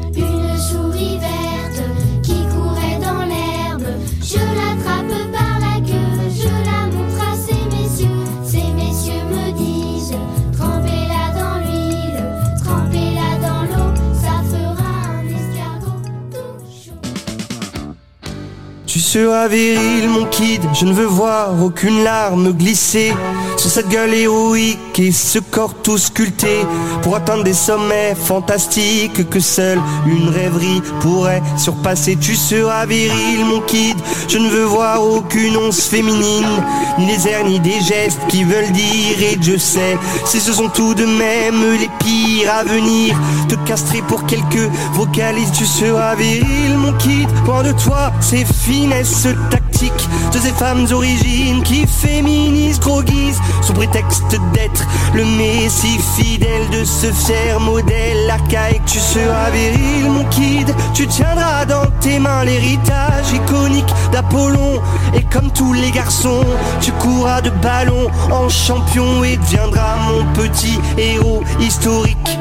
[19.13, 23.13] Tu seras viril, mon kid, je ne veux voir aucune larme glisser
[23.63, 26.67] sur cette gueule héroïque et ce corps tout sculpté
[27.01, 32.17] pour atteindre des sommets fantastiques que seule une rêverie pourrait surpasser.
[32.21, 33.97] Tu seras viril, mon kid,
[34.27, 36.45] je ne veux voir aucune once féminine,
[36.99, 40.69] ni les airs ni des gestes qui veulent dire et je sais si ce sont
[40.69, 43.17] tout de même les pires à venir
[43.49, 45.53] te castrer pour quelques vocalises.
[45.53, 49.29] Tu seras viril, mon kid, loin de toi ces finesses
[49.83, 56.85] de ces femmes origines qui féminisent, gros guise sous prétexte d'être le messie fidèle de
[56.85, 58.85] ce fier modèle archaïque.
[58.87, 64.81] Tu seras viril, mon kid, tu tiendras dans tes mains l'héritage iconique d'Apollon.
[65.15, 66.45] Et comme tous les garçons,
[66.81, 72.39] tu courras de ballon en champion et deviendras mon petit héros historique.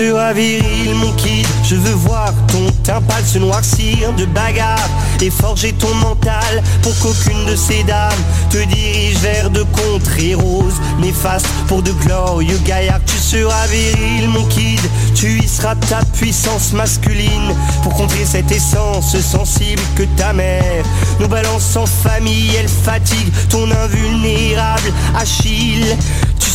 [0.00, 1.46] Tu seras viril, mon kid.
[1.62, 4.88] Je veux voir ton teint se noircir de bagarre
[5.20, 10.80] et forger ton mental pour qu'aucune de ces dames te dirige vers de contrées roses
[11.00, 13.04] néfastes pour de glorieux gaillards.
[13.04, 14.80] Tu seras viril, mon kid.
[15.14, 20.84] Tu y seras ta puissance masculine pour contrer cette essence sensible que ta mère
[21.20, 22.56] nous balance en famille.
[22.58, 25.94] Elle fatigue ton invulnérable Achille.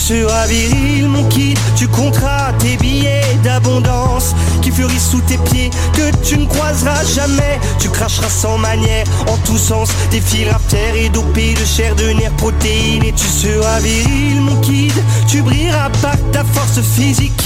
[0.07, 5.71] Tu seras viril, mon kid, tu compteras tes billets d'abondance qui fleurissent sous tes pieds,
[5.93, 7.59] que tu ne croiseras jamais.
[7.79, 12.11] Tu cracheras sans manière, en tous sens, des fils artères et dopés de chair, de
[12.11, 13.03] nerfs, protéines.
[13.03, 14.93] Et tu seras viril, mon kid,
[15.27, 17.41] tu brilleras par ta force physique.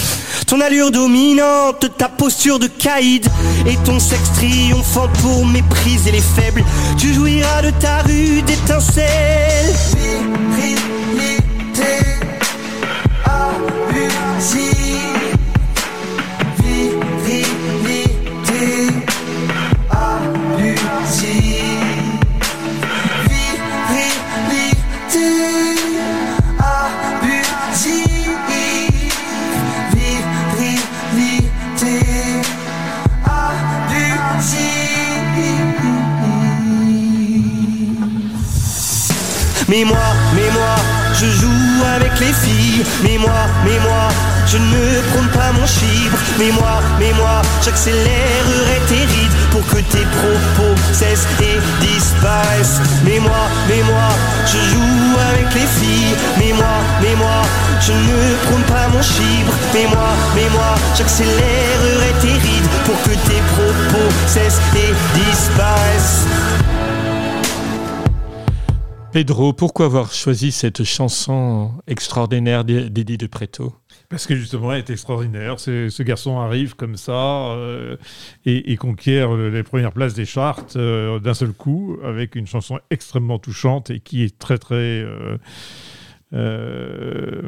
[0.46, 3.26] Ton allure dominante, ta posture de caïd
[3.68, 6.66] et ton sexe triomphant pour mépriser les faibles.
[6.98, 9.76] Tu jouiras de ta rue d'étincelles.
[39.70, 39.98] Mais moi,
[40.34, 40.76] mais moi,
[41.14, 42.84] je joue avec les filles.
[43.04, 44.10] Mais moi, mais moi,
[44.52, 46.18] je ne prône pas mon chibre.
[46.40, 52.82] Mais moi, mais moi, j'accélérerai tes rides pour que tes propos cessent et disparaissent.
[53.06, 54.10] Mais moi, mais moi,
[54.46, 56.16] je joue avec les filles.
[56.40, 57.42] Mais moi, mais moi,
[57.80, 59.54] je ne prône pas mon chibre.
[59.74, 66.26] Mais moi, mais moi, j'accélérerai tes rides pour que tes propos cessent et disparaissent.
[69.12, 73.74] Pedro, pourquoi avoir choisi cette chanson extraordinaire d'Eddie de Preto
[74.10, 75.60] Parce que justement, elle est extraordinaire.
[75.60, 77.96] Ce garçon arrive comme ça euh,
[78.44, 82.80] et, et conquiert les premières places des charts euh, d'un seul coup avec une chanson
[82.90, 85.38] extrêmement touchante et qui est très très euh,
[86.34, 87.44] euh,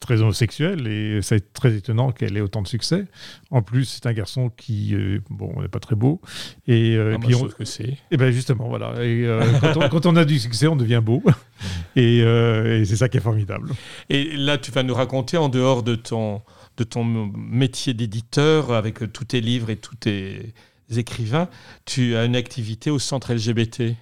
[0.00, 3.04] très homosexuelle et c'est très étonnant qu'elle ait autant de succès.
[3.50, 6.20] En plus, c'est un garçon qui euh, bon n'est pas très beau
[6.66, 7.96] et, euh, Ah, et moi, puis on- que c'est.
[8.10, 8.92] et ben justement, voilà.
[9.04, 11.22] Et, euh, quand, on, quand on a du succès, on devient beau.
[11.94, 13.68] Et, euh, et c'est ça qui est formidable.
[14.08, 16.40] Et là, tu vas nous raconter, en dehors de ton,
[16.78, 20.54] de ton métier d'éditeur, avec euh, tous tes livres et tous tes
[20.96, 21.48] écrivains,
[21.84, 23.94] tu as une activité au centre LGBT.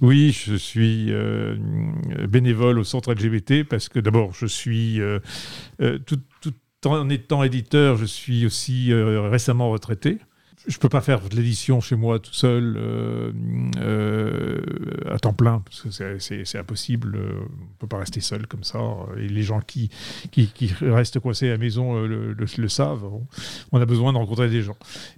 [0.00, 1.56] Oui, je suis euh,
[2.28, 5.18] bénévole au centre LGBT parce que d'abord, je suis, euh,
[5.80, 6.54] euh, tout, tout
[6.86, 10.18] en étant éditeur, je suis aussi récemment retraité.
[10.66, 13.32] Je ne peux pas faire de l'édition chez moi tout seul euh,
[13.78, 14.60] euh,
[15.10, 16.18] à temps plein, parce que c'est-
[16.58, 17.16] impossible.
[17.16, 18.78] euh, On ne peut pas rester seul comme ça.
[19.18, 19.90] Et les gens qui,
[20.30, 20.46] qui,
[20.80, 22.34] restent coincés à la maison le,
[22.68, 23.04] savent.
[23.72, 24.76] On- a besoin de rencontrer des gens.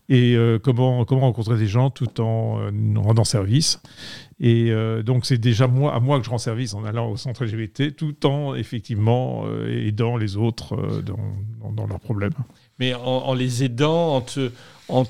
[0.09, 3.80] Et euh, comment, comment rencontrer des gens tout en rendant service?
[4.40, 4.70] Et
[5.05, 7.94] donc, c'est déjà moi, à moi que je rends service en allant au centre LGBT,
[7.97, 11.16] tout en effectivement aidant les autres dans,
[11.62, 12.34] dans- dans leurs problèmes.
[12.78, 14.51] Mais en, en les aidant, en, te-
[14.89, 15.05] en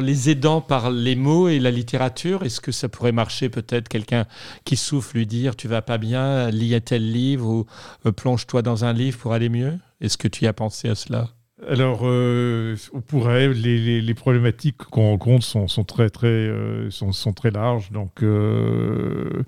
[0.00, 4.26] les aidant par les mots et la littérature, est-ce que ça pourrait marcher peut-être quelqu'un
[4.64, 7.66] qui souffle lui dire tu vas pas bien, lis tel livre ou
[8.06, 10.94] euh, plonge-toi dans un livre pour aller mieux Est-ce que tu y as pensé à
[10.94, 11.28] cela?
[11.68, 16.90] Alors, euh, on pourrait, les, les- les problématiques qu'on rencontre sont, sont très, très, euh,
[16.90, 17.90] sont, sont très larges.
[17.90, 19.44] Donc, euh,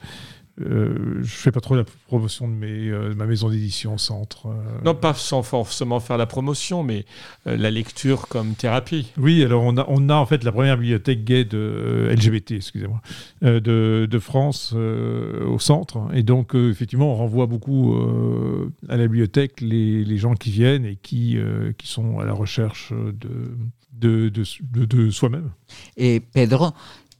[0.60, 4.46] euh, je fais pas trop la promotion de, mes, euh, de ma maison d'édition Centre.
[4.46, 4.54] euh.
[4.84, 7.04] Non, pas sans forcément faire la promotion, mais
[7.46, 9.12] euh, la lecture comme thérapie.
[9.18, 12.52] Oui, alors on a, on a en fait la première bibliothèque gay de euh, LGBT,
[12.52, 13.00] excusez-moi,
[13.44, 15.98] euh, de, de France euh, au centre.
[16.14, 20.50] Et donc, euh, effectivement, on renvoie beaucoup euh, à la bibliothèque les, les gens qui
[20.50, 23.56] viennent et qui, euh, qui sont à la recherche de,
[23.92, 24.42] de, de,
[24.72, 25.50] de- de soi-même.
[25.96, 26.70] Et Pedro,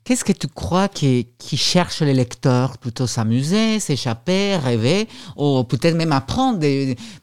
[0.07, 1.27] qu'est-ce que tu crois qui,
[1.57, 2.79] cherche les lecteurs?
[2.79, 6.61] Plutôt s'amuser, s'échapper, rêver, ou peut-être même apprendre,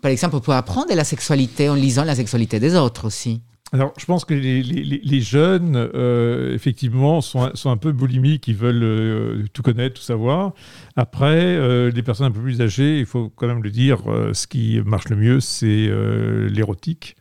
[0.02, 3.94] par exemple, pour apprendre de la sexualité en lisant la sexualité des autres aussi Alors,
[3.98, 9.64] je pense que les, jeunes, euh, effectivement, sont, un- peu boulimiques, ils veulent euh, tout
[9.64, 10.52] connaître, tout savoir.
[10.98, 14.34] Après, euh, les personnes un peu plus âgées, il faut quand même le dire, euh,
[14.34, 17.16] ce qui marche le mieux, c'est euh, l'érotique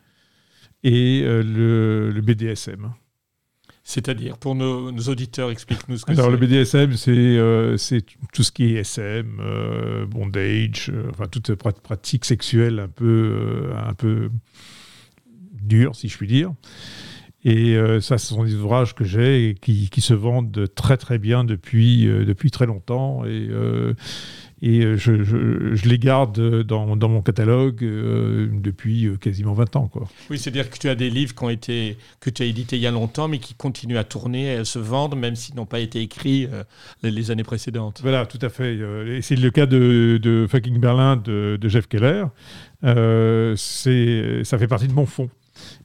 [0.82, 2.92] et euh, le BDSM.
[3.84, 6.30] C'est-à-dire, pour nos, nos auditeurs, explique-nous ce que Alors, c'est.
[6.32, 7.76] le BDSM, c'est euh,
[8.32, 13.70] tout ce qui est SM, euh, bondage, euh, enfin, toute prat- pratique sexuelle un peu,
[13.72, 14.30] euh, un peu
[15.60, 16.52] dure, si je puis dire.
[17.44, 21.18] Et ça, ce sont des ouvrages que j'ai et qui, qui se vendent très très
[21.18, 23.24] bien depuis, depuis très longtemps.
[23.24, 23.48] Et,
[24.62, 29.52] et euh, je, je- je les garde dans, dans mon catalogue euh, depuis euh, quasiment
[29.54, 29.88] 20 ans.
[29.88, 30.08] Quoi.
[30.30, 32.82] Oui, c'est-à-dire que tu as des livres qui ont été, que tu as édités il
[32.82, 35.66] y a longtemps, mais qui continuent à tourner et à se vendre, même s'ils n'ont
[35.66, 36.62] pas été écrits euh,
[37.02, 38.00] les, les années précédentes.
[38.02, 38.76] Voilà, tout à fait.
[38.78, 42.24] Euh, et c'est le cas de, de Fucking Berlin de, de Jeff Keller.
[42.84, 45.30] Euh, ça fait partie de mon fonds.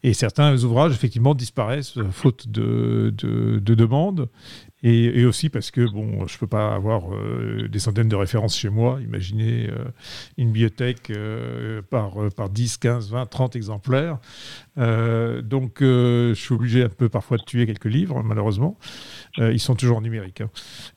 [0.02, 4.30] Et certains ouvrages, effectivement, disparaissent euh, faute de, de, de demandes.
[4.90, 8.58] Et, aussi parce que, bon, je ne peux pas avoir euh, des centaines de références
[8.58, 9.00] chez moi.
[9.02, 9.84] Imaginez euh,
[10.38, 14.18] une bibliothèque euh, par, par 10, 15, 20, 30 exemplaires.
[14.78, 18.78] Donc, je suis obligé un peu parfois de tuer quelques livres, malheureusement.
[19.38, 20.42] Ils sont toujours numériques.
[20.42, 20.50] hein.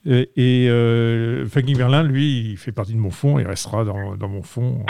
[0.04, 4.42] Et, et Berlin, lui, il fait partie de mon fonds et restera dans, dans mon
[4.42, 4.84] fonds.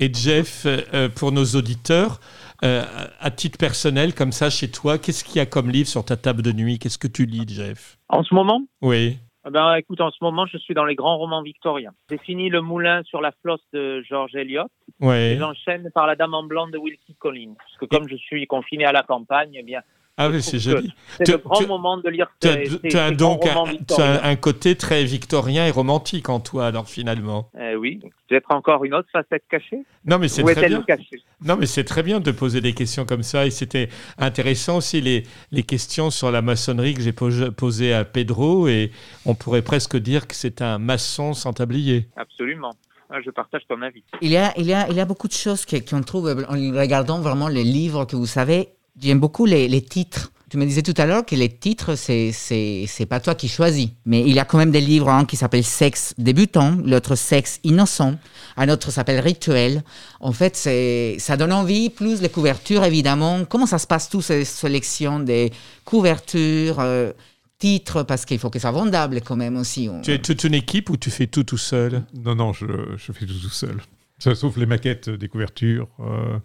[0.00, 2.20] Euh, Et Jeff, euh, pour nos auditeurs,
[2.64, 2.82] euh,
[3.20, 6.16] à titre personnel, comme ça, chez toi, qu'est-ce qu'il y a comme livre sur ta
[6.16, 6.78] table de nuit?
[6.78, 7.98] Qu'est-ce que tu lis, Jeff?
[8.08, 8.62] En ce moment?
[8.82, 9.18] Oui.
[9.48, 11.92] Eh Ben, écoute, en ce moment, je suis dans les grands romans victoriens.
[12.10, 14.66] J'ai fini Le Moulin sur la flosse de George Eliot.
[15.00, 15.36] Et Ouais.
[15.38, 17.54] j'enchaîne par La Dame en blanc de Wilkie Collins.
[17.56, 19.82] Parce que comme je suis confiné à la campagne, eh bien,
[20.18, 20.92] Ah oui, c'est joli.
[21.18, 23.16] C'est Tu- le grand tu- moment de lire Tu as, ces, ces- tu as ces
[23.16, 27.50] donc un, as côté très victorien et romantique en toi, alors finalement.
[27.60, 29.80] Eh oui, peut-être encore une autre facette cachée?
[30.06, 30.82] Non, mais c'est très bien.
[30.82, 31.22] cachée?
[31.44, 33.44] Non, mais c'est très bien de poser des questions comme ça.
[33.46, 38.04] Et c'était intéressant aussi les, les questions sur la maçonnerie que j'ai pos- posées à
[38.06, 38.68] Pedro.
[38.68, 38.92] Et
[39.26, 42.08] on pourrait presque dire que c'est un maçon sans tablier.
[42.16, 42.72] Absolument.
[43.10, 44.02] Ah, Je partage ton avis.
[44.22, 46.26] Il y a, il y a, il y a beaucoup de choses que- qu'on trouve
[46.48, 48.70] en regardant vraiment les livres que vous savez.
[49.00, 50.32] J'aime beaucoup les, les titres.
[50.48, 53.48] Tu me disais tout à l'heure que les titres, c'est, c'est, c'est pas toi qui
[53.48, 53.88] choisis.
[54.06, 57.58] Mais il y a quand même des livres, un qui s'appelle Sexe débutant, l'autre Sexe
[57.64, 58.14] innocent,
[58.56, 59.82] un autre s'appelle Rituel.
[60.20, 63.44] En fait, c'est, ça donne envie, plus les couvertures, évidemment.
[63.44, 65.52] Comment ça se passe, toutes ces sélections des
[65.84, 67.12] couvertures euh,
[67.58, 69.88] titre parce qu'il faut que ça soit vendable quand même aussi.
[69.90, 72.04] On- Tu es toute une équipe ou tu fais tout tout seul?
[72.14, 72.66] Non, non, je,
[72.96, 73.78] je fais tout tout seul.
[74.18, 75.88] Ça, sauf les maquettes des couvertures.
[76.00, 76.38] euh,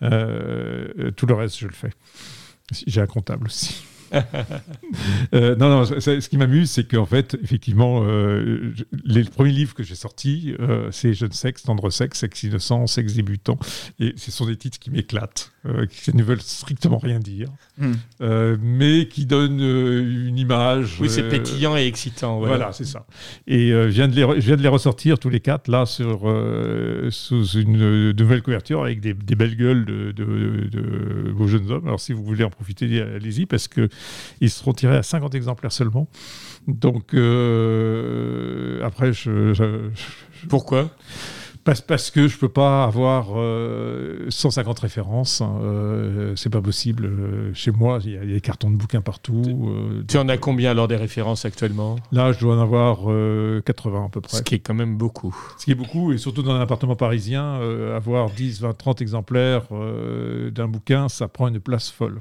[0.00, 1.92] tout le reste, je le fais.
[2.86, 3.84] J'ai un comptable aussi.
[5.34, 9.74] Euh, non, non, ce qui m'amuse, c'est qu'en fait, effectivement, euh, je- les premiers livres
[9.74, 13.58] que j'ai sortis, euh, c'est Jeune sexe, tendre sexe, sexe innocent, sexe débutant.
[13.98, 17.48] Et ce sont des titres qui m'éclatent, euh, qui ne veulent strictement rien dire,
[17.78, 17.92] Hmm.
[18.62, 20.96] mais qui donnent une image.
[21.00, 22.38] Oui, c'est pétillant et excitant.
[22.38, 23.06] voilà, Voilà, c'est ça.
[23.46, 26.20] Et je, viens de les, je viens de les ressortir tous les quatre, là, sur,
[27.10, 31.86] sous une nouvelle couverture avec des, des belles gueules de, de- de vos jeunes hommes.
[31.86, 33.68] Alors, si vous voulez en profiter, allez-y, parce
[34.38, 36.08] qu'ils seront tirés à 50 exemplaires seulement.
[36.68, 40.90] Donc, euh, après, je, je- je- Pourquoi?
[41.64, 45.40] Parce, que je peux pas avoir euh, 150 références.
[45.40, 47.06] hein, euh, c'est pas possible.
[47.06, 49.68] Euh, Chez moi, il y, a il y a des cartons de bouquins partout.
[49.76, 51.96] euh, Tu en as combien alors des références actuellement?
[52.12, 54.36] Là, je dois en avoir euh, 80 à peu près.
[54.36, 55.34] Ce qui est quand même beaucoup.
[55.58, 59.02] Ce qui est beaucoup, et surtout dans un appartement parisien, euh, avoir 10, 20, 30
[59.02, 62.20] exemplaires euh, d'un bouquin, ça prend une place folle.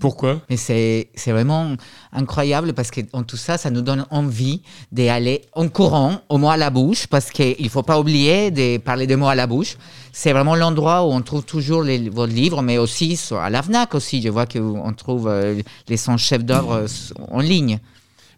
[0.00, 1.76] Pourquoi Mais c'est vraiment
[2.12, 6.48] incroyable parce que en tout ça, ça nous donne envie d'aller en courant au mot
[6.50, 9.46] à la bouche parce qu'il ne faut pas oublier de parler des mots à la
[9.46, 9.76] bouche.
[10.12, 13.62] C'est vraiment l'endroit où on trouve toujours les, vos livres, mais aussi sur- à la
[13.62, 14.22] FNAC aussi.
[14.22, 16.86] Je vois qu'on trouve euh, les 100 chefs d'œuvre
[17.30, 17.78] en ligne.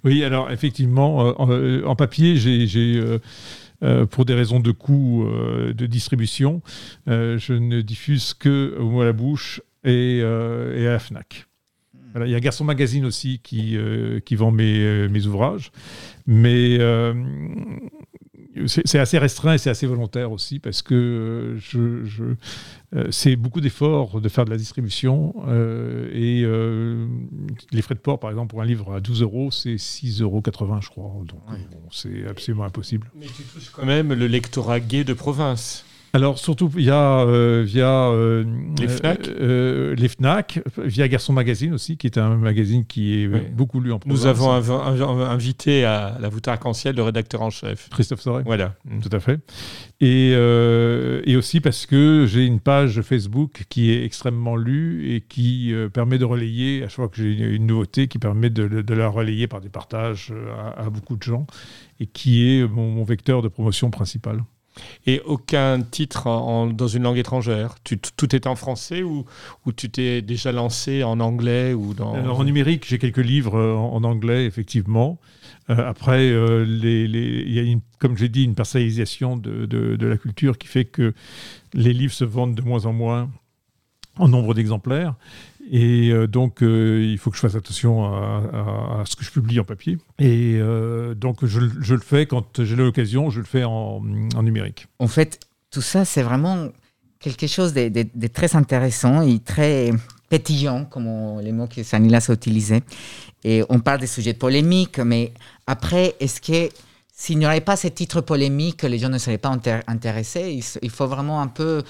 [0.04, 3.02] Oui, alors effectivement, euh, en, euh, en papier, j'ai,
[3.82, 6.62] euh, pour des raisons de coût euh, de distribution,
[7.08, 10.98] euh, je ne diffuse que au mot à la bouche et, euh, et à la
[10.98, 11.46] FNAC.
[12.12, 15.70] Voilà, il y a Garçon Magazine aussi qui, euh, qui vend mes, euh, mes ouvrages,
[16.26, 17.14] mais euh,
[18.66, 22.24] c'est, assez restreint et c'est assez volontaire aussi parce que je, je,
[22.94, 27.06] euh, c'est beaucoup d'efforts de faire de la distribution euh, et euh,
[27.72, 30.42] les frais de port, par exemple, pour un livre à 12 euros, c'est 6,80 euros,
[30.80, 31.12] je crois.
[31.26, 33.10] Donc bon, c'est absolument impossible.
[33.14, 35.84] Mais tu touches quand même le lectorat gay de province.
[36.16, 38.42] Alors surtout via, euh, via euh,
[38.80, 43.22] Les euh, Fnac euh, les Fnac, via Garçon Magazine aussi, qui est un magazine qui
[43.22, 43.40] est Oui.
[43.52, 44.18] beaucoup lu en province.
[44.20, 47.90] Nous avons inv- inv- invité à la voûte arc-en-ciel le rédacteur en chef.
[47.90, 48.44] Christophe Sorel.
[48.46, 48.76] Voilà.
[48.86, 49.00] Mm.
[49.00, 49.40] Tout à fait.
[50.00, 55.74] Et, et aussi parce que j'ai une page Facebook qui est extrêmement lue et qui
[55.92, 59.08] permet de relayer, à chaque fois que j'ai une, nouveauté, qui permet de, de la
[59.08, 61.46] relayer par des partages à, à beaucoup de gens
[62.00, 64.42] et qui est mon, mon vecteur de promotion principal.
[65.06, 66.24] Et aucun titre
[66.72, 69.24] dans une langue étrangère Tout est en français ou,
[69.76, 72.14] tu t'es déjà lancé en anglais ou dans...
[72.14, 75.18] Alors, en numérique, j'ai quelques livres euh, en, anglais, effectivement.
[75.70, 80.58] Euh, après, euh, il y a, une, comme j'ai dit, une personnalisation de la culture
[80.58, 81.14] qui fait que
[81.74, 83.30] les livres se vendent de moins en moins
[84.18, 85.14] en nombre d'exemplaires.
[85.70, 89.58] Et euh, donc, euh, il faut que je fasse attention à, ce que je publie
[89.60, 89.98] en papier.
[90.18, 94.00] Et euh, donc, je, le- fais quand j'ai l'occasion, je le fais en,
[94.42, 94.86] numérique.
[94.98, 95.40] En fait,
[95.70, 96.68] tout ça, c'est vraiment
[97.18, 99.90] quelque chose de, très intéressant et très
[100.28, 102.82] pétillant, comme les mots que Sanilas a utilisés.
[103.44, 105.32] Et on parle des sujets polémiques, mais
[105.66, 106.72] après, est-ce que
[107.12, 110.60] s'il n'y aurait pas ces titres polémiques, les gens ne seraient pas intér- intéressés?
[110.82, 111.82] Il, faut vraiment un peu.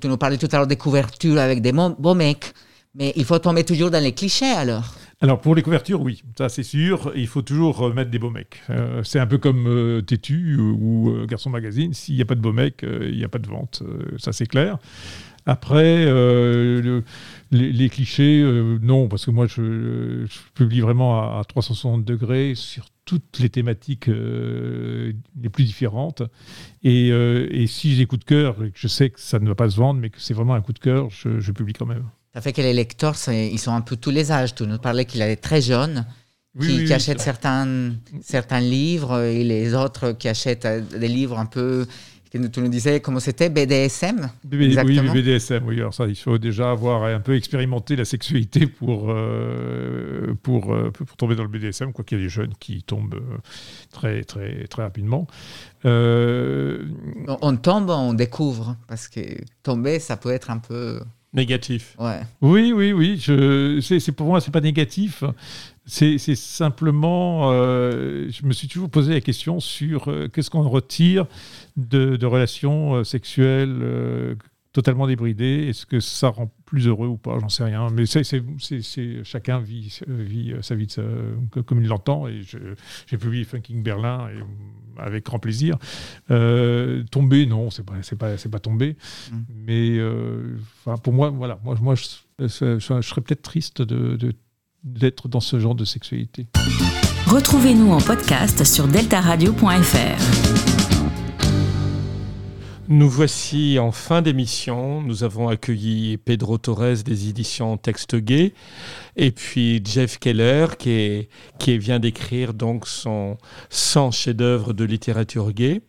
[0.00, 2.52] Tu nous parlais tout à l'heure des couvertures avec des beaux mecs,
[2.94, 4.94] mais il faut tomber toujours dans les clichés alors.
[5.20, 7.12] Alors pour les couvertures, oui, ça c'est sûr.
[7.16, 8.60] Il faut toujours euh, mettre des beaux mecs.
[8.70, 11.94] Euh, c'est un peu comme euh, Tétu ou, euh, Garçon Magazine.
[11.94, 13.82] S'il n'y a pas de beaux mecs, il n'y a pas de vente.
[14.18, 14.78] Ça c'est clair.
[15.46, 17.04] Après, le-
[17.50, 18.42] les, clichés,
[18.80, 24.06] non, parce que moi je, publie vraiment à, à 360 degrés sur toutes les thématiques
[24.06, 26.22] les plus différentes.
[26.82, 29.68] Et, si j'ai coup de cœur, et que je sais que ça ne va pas
[29.68, 32.04] se vendre, mais que c'est vraiment un coup de cœur, je publie quand même.
[32.34, 34.54] Ça fait que les lecteurs, ils sont un peu tous les âges.
[34.54, 36.04] Tu nous parlais qu'il est très jeune.
[36.56, 40.80] Oui, qui, oui, qui oui, c'est- certains, certains livres et les autres qui achètent euh,
[40.80, 41.84] des livres un peu,
[42.30, 44.30] tu nous disais, comment c'était, BDSM
[45.12, 45.22] oui.
[45.22, 45.78] BDSM, oui.
[45.78, 50.90] Alors ça, il faut déjà avoir un peu expérimenté la sexualité pour, euh, pour, euh,
[50.92, 53.20] pour tomber dans le BDSM, quoi qu'il y ait des jeunes qui tombent
[53.92, 55.26] très, très, très rapidement.
[55.84, 56.84] Euh,
[57.26, 59.20] on, on tombe, on découvre, parce que
[59.62, 61.00] tomber, ça peut être un peu...
[61.34, 61.96] Négatif.
[61.98, 62.20] Ouais.
[62.40, 63.18] oui, oui, oui.
[63.20, 65.24] Je, c'est, c'est- pour moi, c'est pas négatif.
[65.84, 70.62] C'est, c'est simplement, euh, je me suis toujours posé la question sur euh, qu'est-ce qu'on
[70.66, 71.26] retire
[71.76, 74.34] de, de relations euh, sexuelles euh,
[74.74, 75.68] totalement débridées.
[75.70, 77.38] Est-ce que ça rend plus heureux ou pas?
[77.40, 77.88] J'en sais rien.
[77.90, 81.88] Mais c'est, c'est, c'est- c'est- chacun vit, vit euh, sa vie de sa- comme il
[81.88, 82.28] l'entend.
[82.28, 82.58] Et je-
[83.06, 84.42] j'ai publié Funking Berlin et,
[85.00, 85.78] avec grand plaisir.
[86.30, 88.96] Euh, tomber, non, c'est pas, c'est pas, c'est pas tomber.
[89.32, 89.36] Mm.
[89.66, 90.56] Mais euh,
[91.02, 92.04] pour moi, voilà, moi, moi je,
[92.40, 94.34] je- je serais peut-être triste de, de,
[94.82, 96.46] d'être dans ce genre de sexualité.
[97.26, 100.93] Retrouvez-nous en podcast sur deltaradio.fr.
[102.88, 105.00] Nous voici en fin d'émission.
[105.00, 108.52] Nous avons accueilli Pedro Torres des éditions Texte Gay
[109.16, 111.28] et puis Jeff Keller qui, est-
[111.58, 113.38] qui vient d'écrire donc son
[113.70, 115.80] 100 chefs-d'œuvre de littérature gay.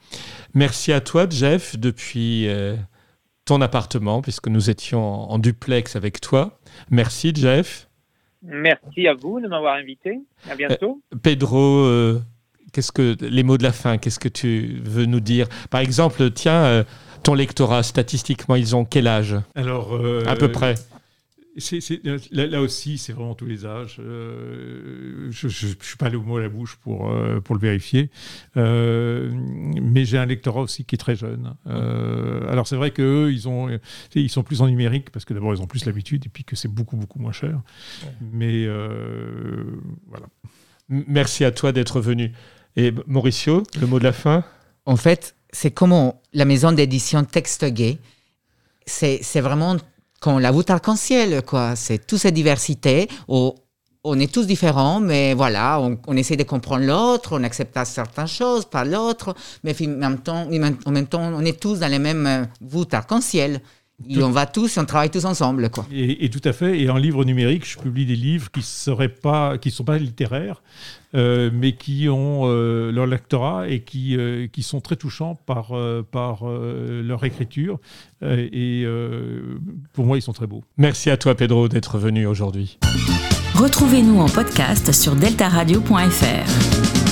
[0.54, 2.78] Merci à toi, Jeff, depuis euh,
[3.44, 6.60] ton appartement, puisque nous étions en, en duplex avec toi.
[6.92, 7.90] Merci, Jeff.
[8.42, 10.20] Merci à vous de m'avoir invité.
[10.50, 11.02] À bientôt.
[11.22, 12.22] Pedro, euh,
[12.76, 15.48] qu'est-ce que les mots de la fin Qu'est-ce que tu veux nous dire?
[15.70, 16.84] Par exemple, tiens, euh,
[17.24, 19.38] ton lectorat statistiquement, ils ont quel âge?
[19.56, 20.76] Alors, euh, À peu près.
[22.34, 23.96] là, là aussi, c'est vraiment tous les âges.
[24.02, 27.62] Euh, je ne suis pas allé au mot à la bouche pour, euh, pour le
[27.62, 28.10] vérifier.
[28.58, 29.32] Euh,
[29.82, 31.54] mais j'ai un lectorat aussi qui est très jeune.
[31.66, 33.70] Alors, c'est vrai qu'eux, ils, ont,
[34.16, 36.58] ils sont plus en numérique parce que d'abord, ils ont plus l'habitude et puis que
[36.58, 37.62] c'est beaucoup, beaucoup moins cher.
[38.34, 38.68] Mais
[40.10, 40.26] voilà.
[40.90, 42.32] Merci à toi d'être venu.
[42.76, 44.44] Et Mauricio, le mot de la fin
[44.86, 47.98] En fait, c'est comment la maison d'édition Texte Gay,
[48.86, 49.78] c'est vraiment
[50.20, 51.76] comme la voûte arc-en-ciel, quoi.
[51.76, 53.08] C'est toute cette diversité.
[53.28, 58.28] on est tous différents, mais voilà, on, on essaie de comprendre l'autre, on accepte certaines
[58.28, 60.48] choses, pas l'autre, mais en même, temps,
[60.86, 63.62] en même temps, on est tous dans les mêmes voûtes arc-en-ciel.
[64.10, 65.86] Et on va tous, on travaille tous ensemble, quoi.
[65.92, 66.80] Et, et tout à fait.
[66.82, 70.62] Et en livre numérique, je publie des livres qui seraient pas, qui sont pas littéraires,
[71.16, 75.72] euh, mais qui ont euh, leur lectorat et qui, euh, qui sont très touchants par,
[75.72, 77.80] euh, par euh, leur écriture.
[78.22, 79.60] Euh, et euh,
[79.94, 80.64] pour moi, ils sont très beaux.
[80.78, 82.78] Merci à toi, Pedro, d'être venu aujourd'hui.
[83.56, 87.05] Retrouvez-nous en podcast sur deltaradio.fr.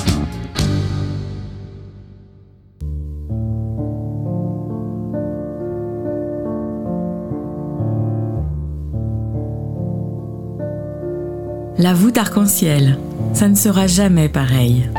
[11.80, 13.00] La voûte arc-en-ciel,
[13.34, 14.90] ça ne sera jamais pareil.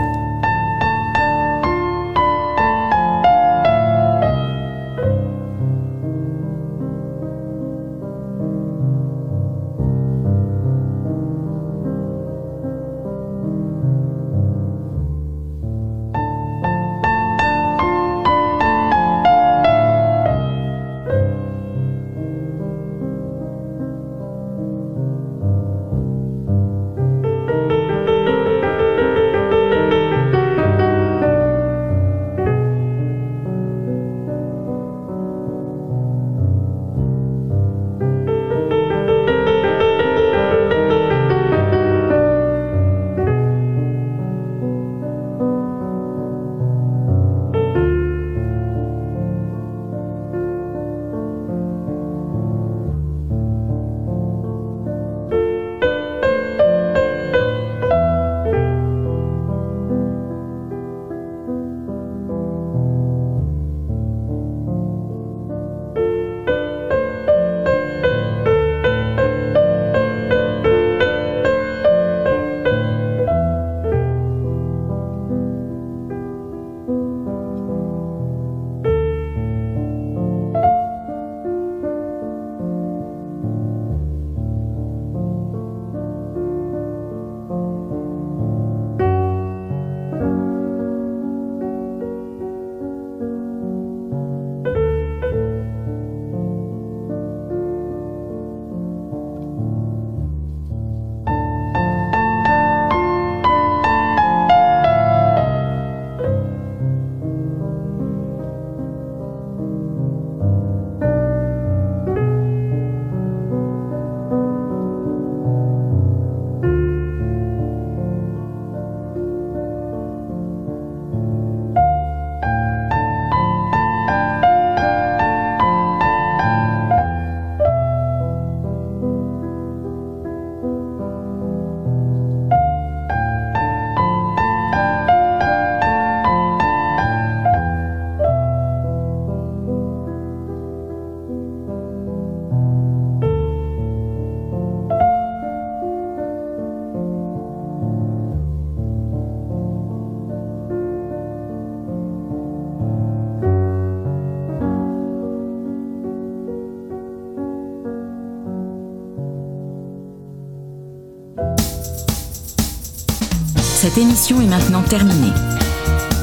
[163.95, 165.33] Cette émission est maintenant terminée.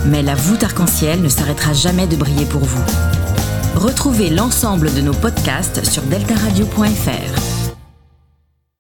[0.05, 2.83] Mais la voûte arc-en-ciel ne s'arrêtera jamais de briller pour vous.
[3.75, 7.50] Retrouvez l'ensemble de nos podcasts sur deltaradio.fr.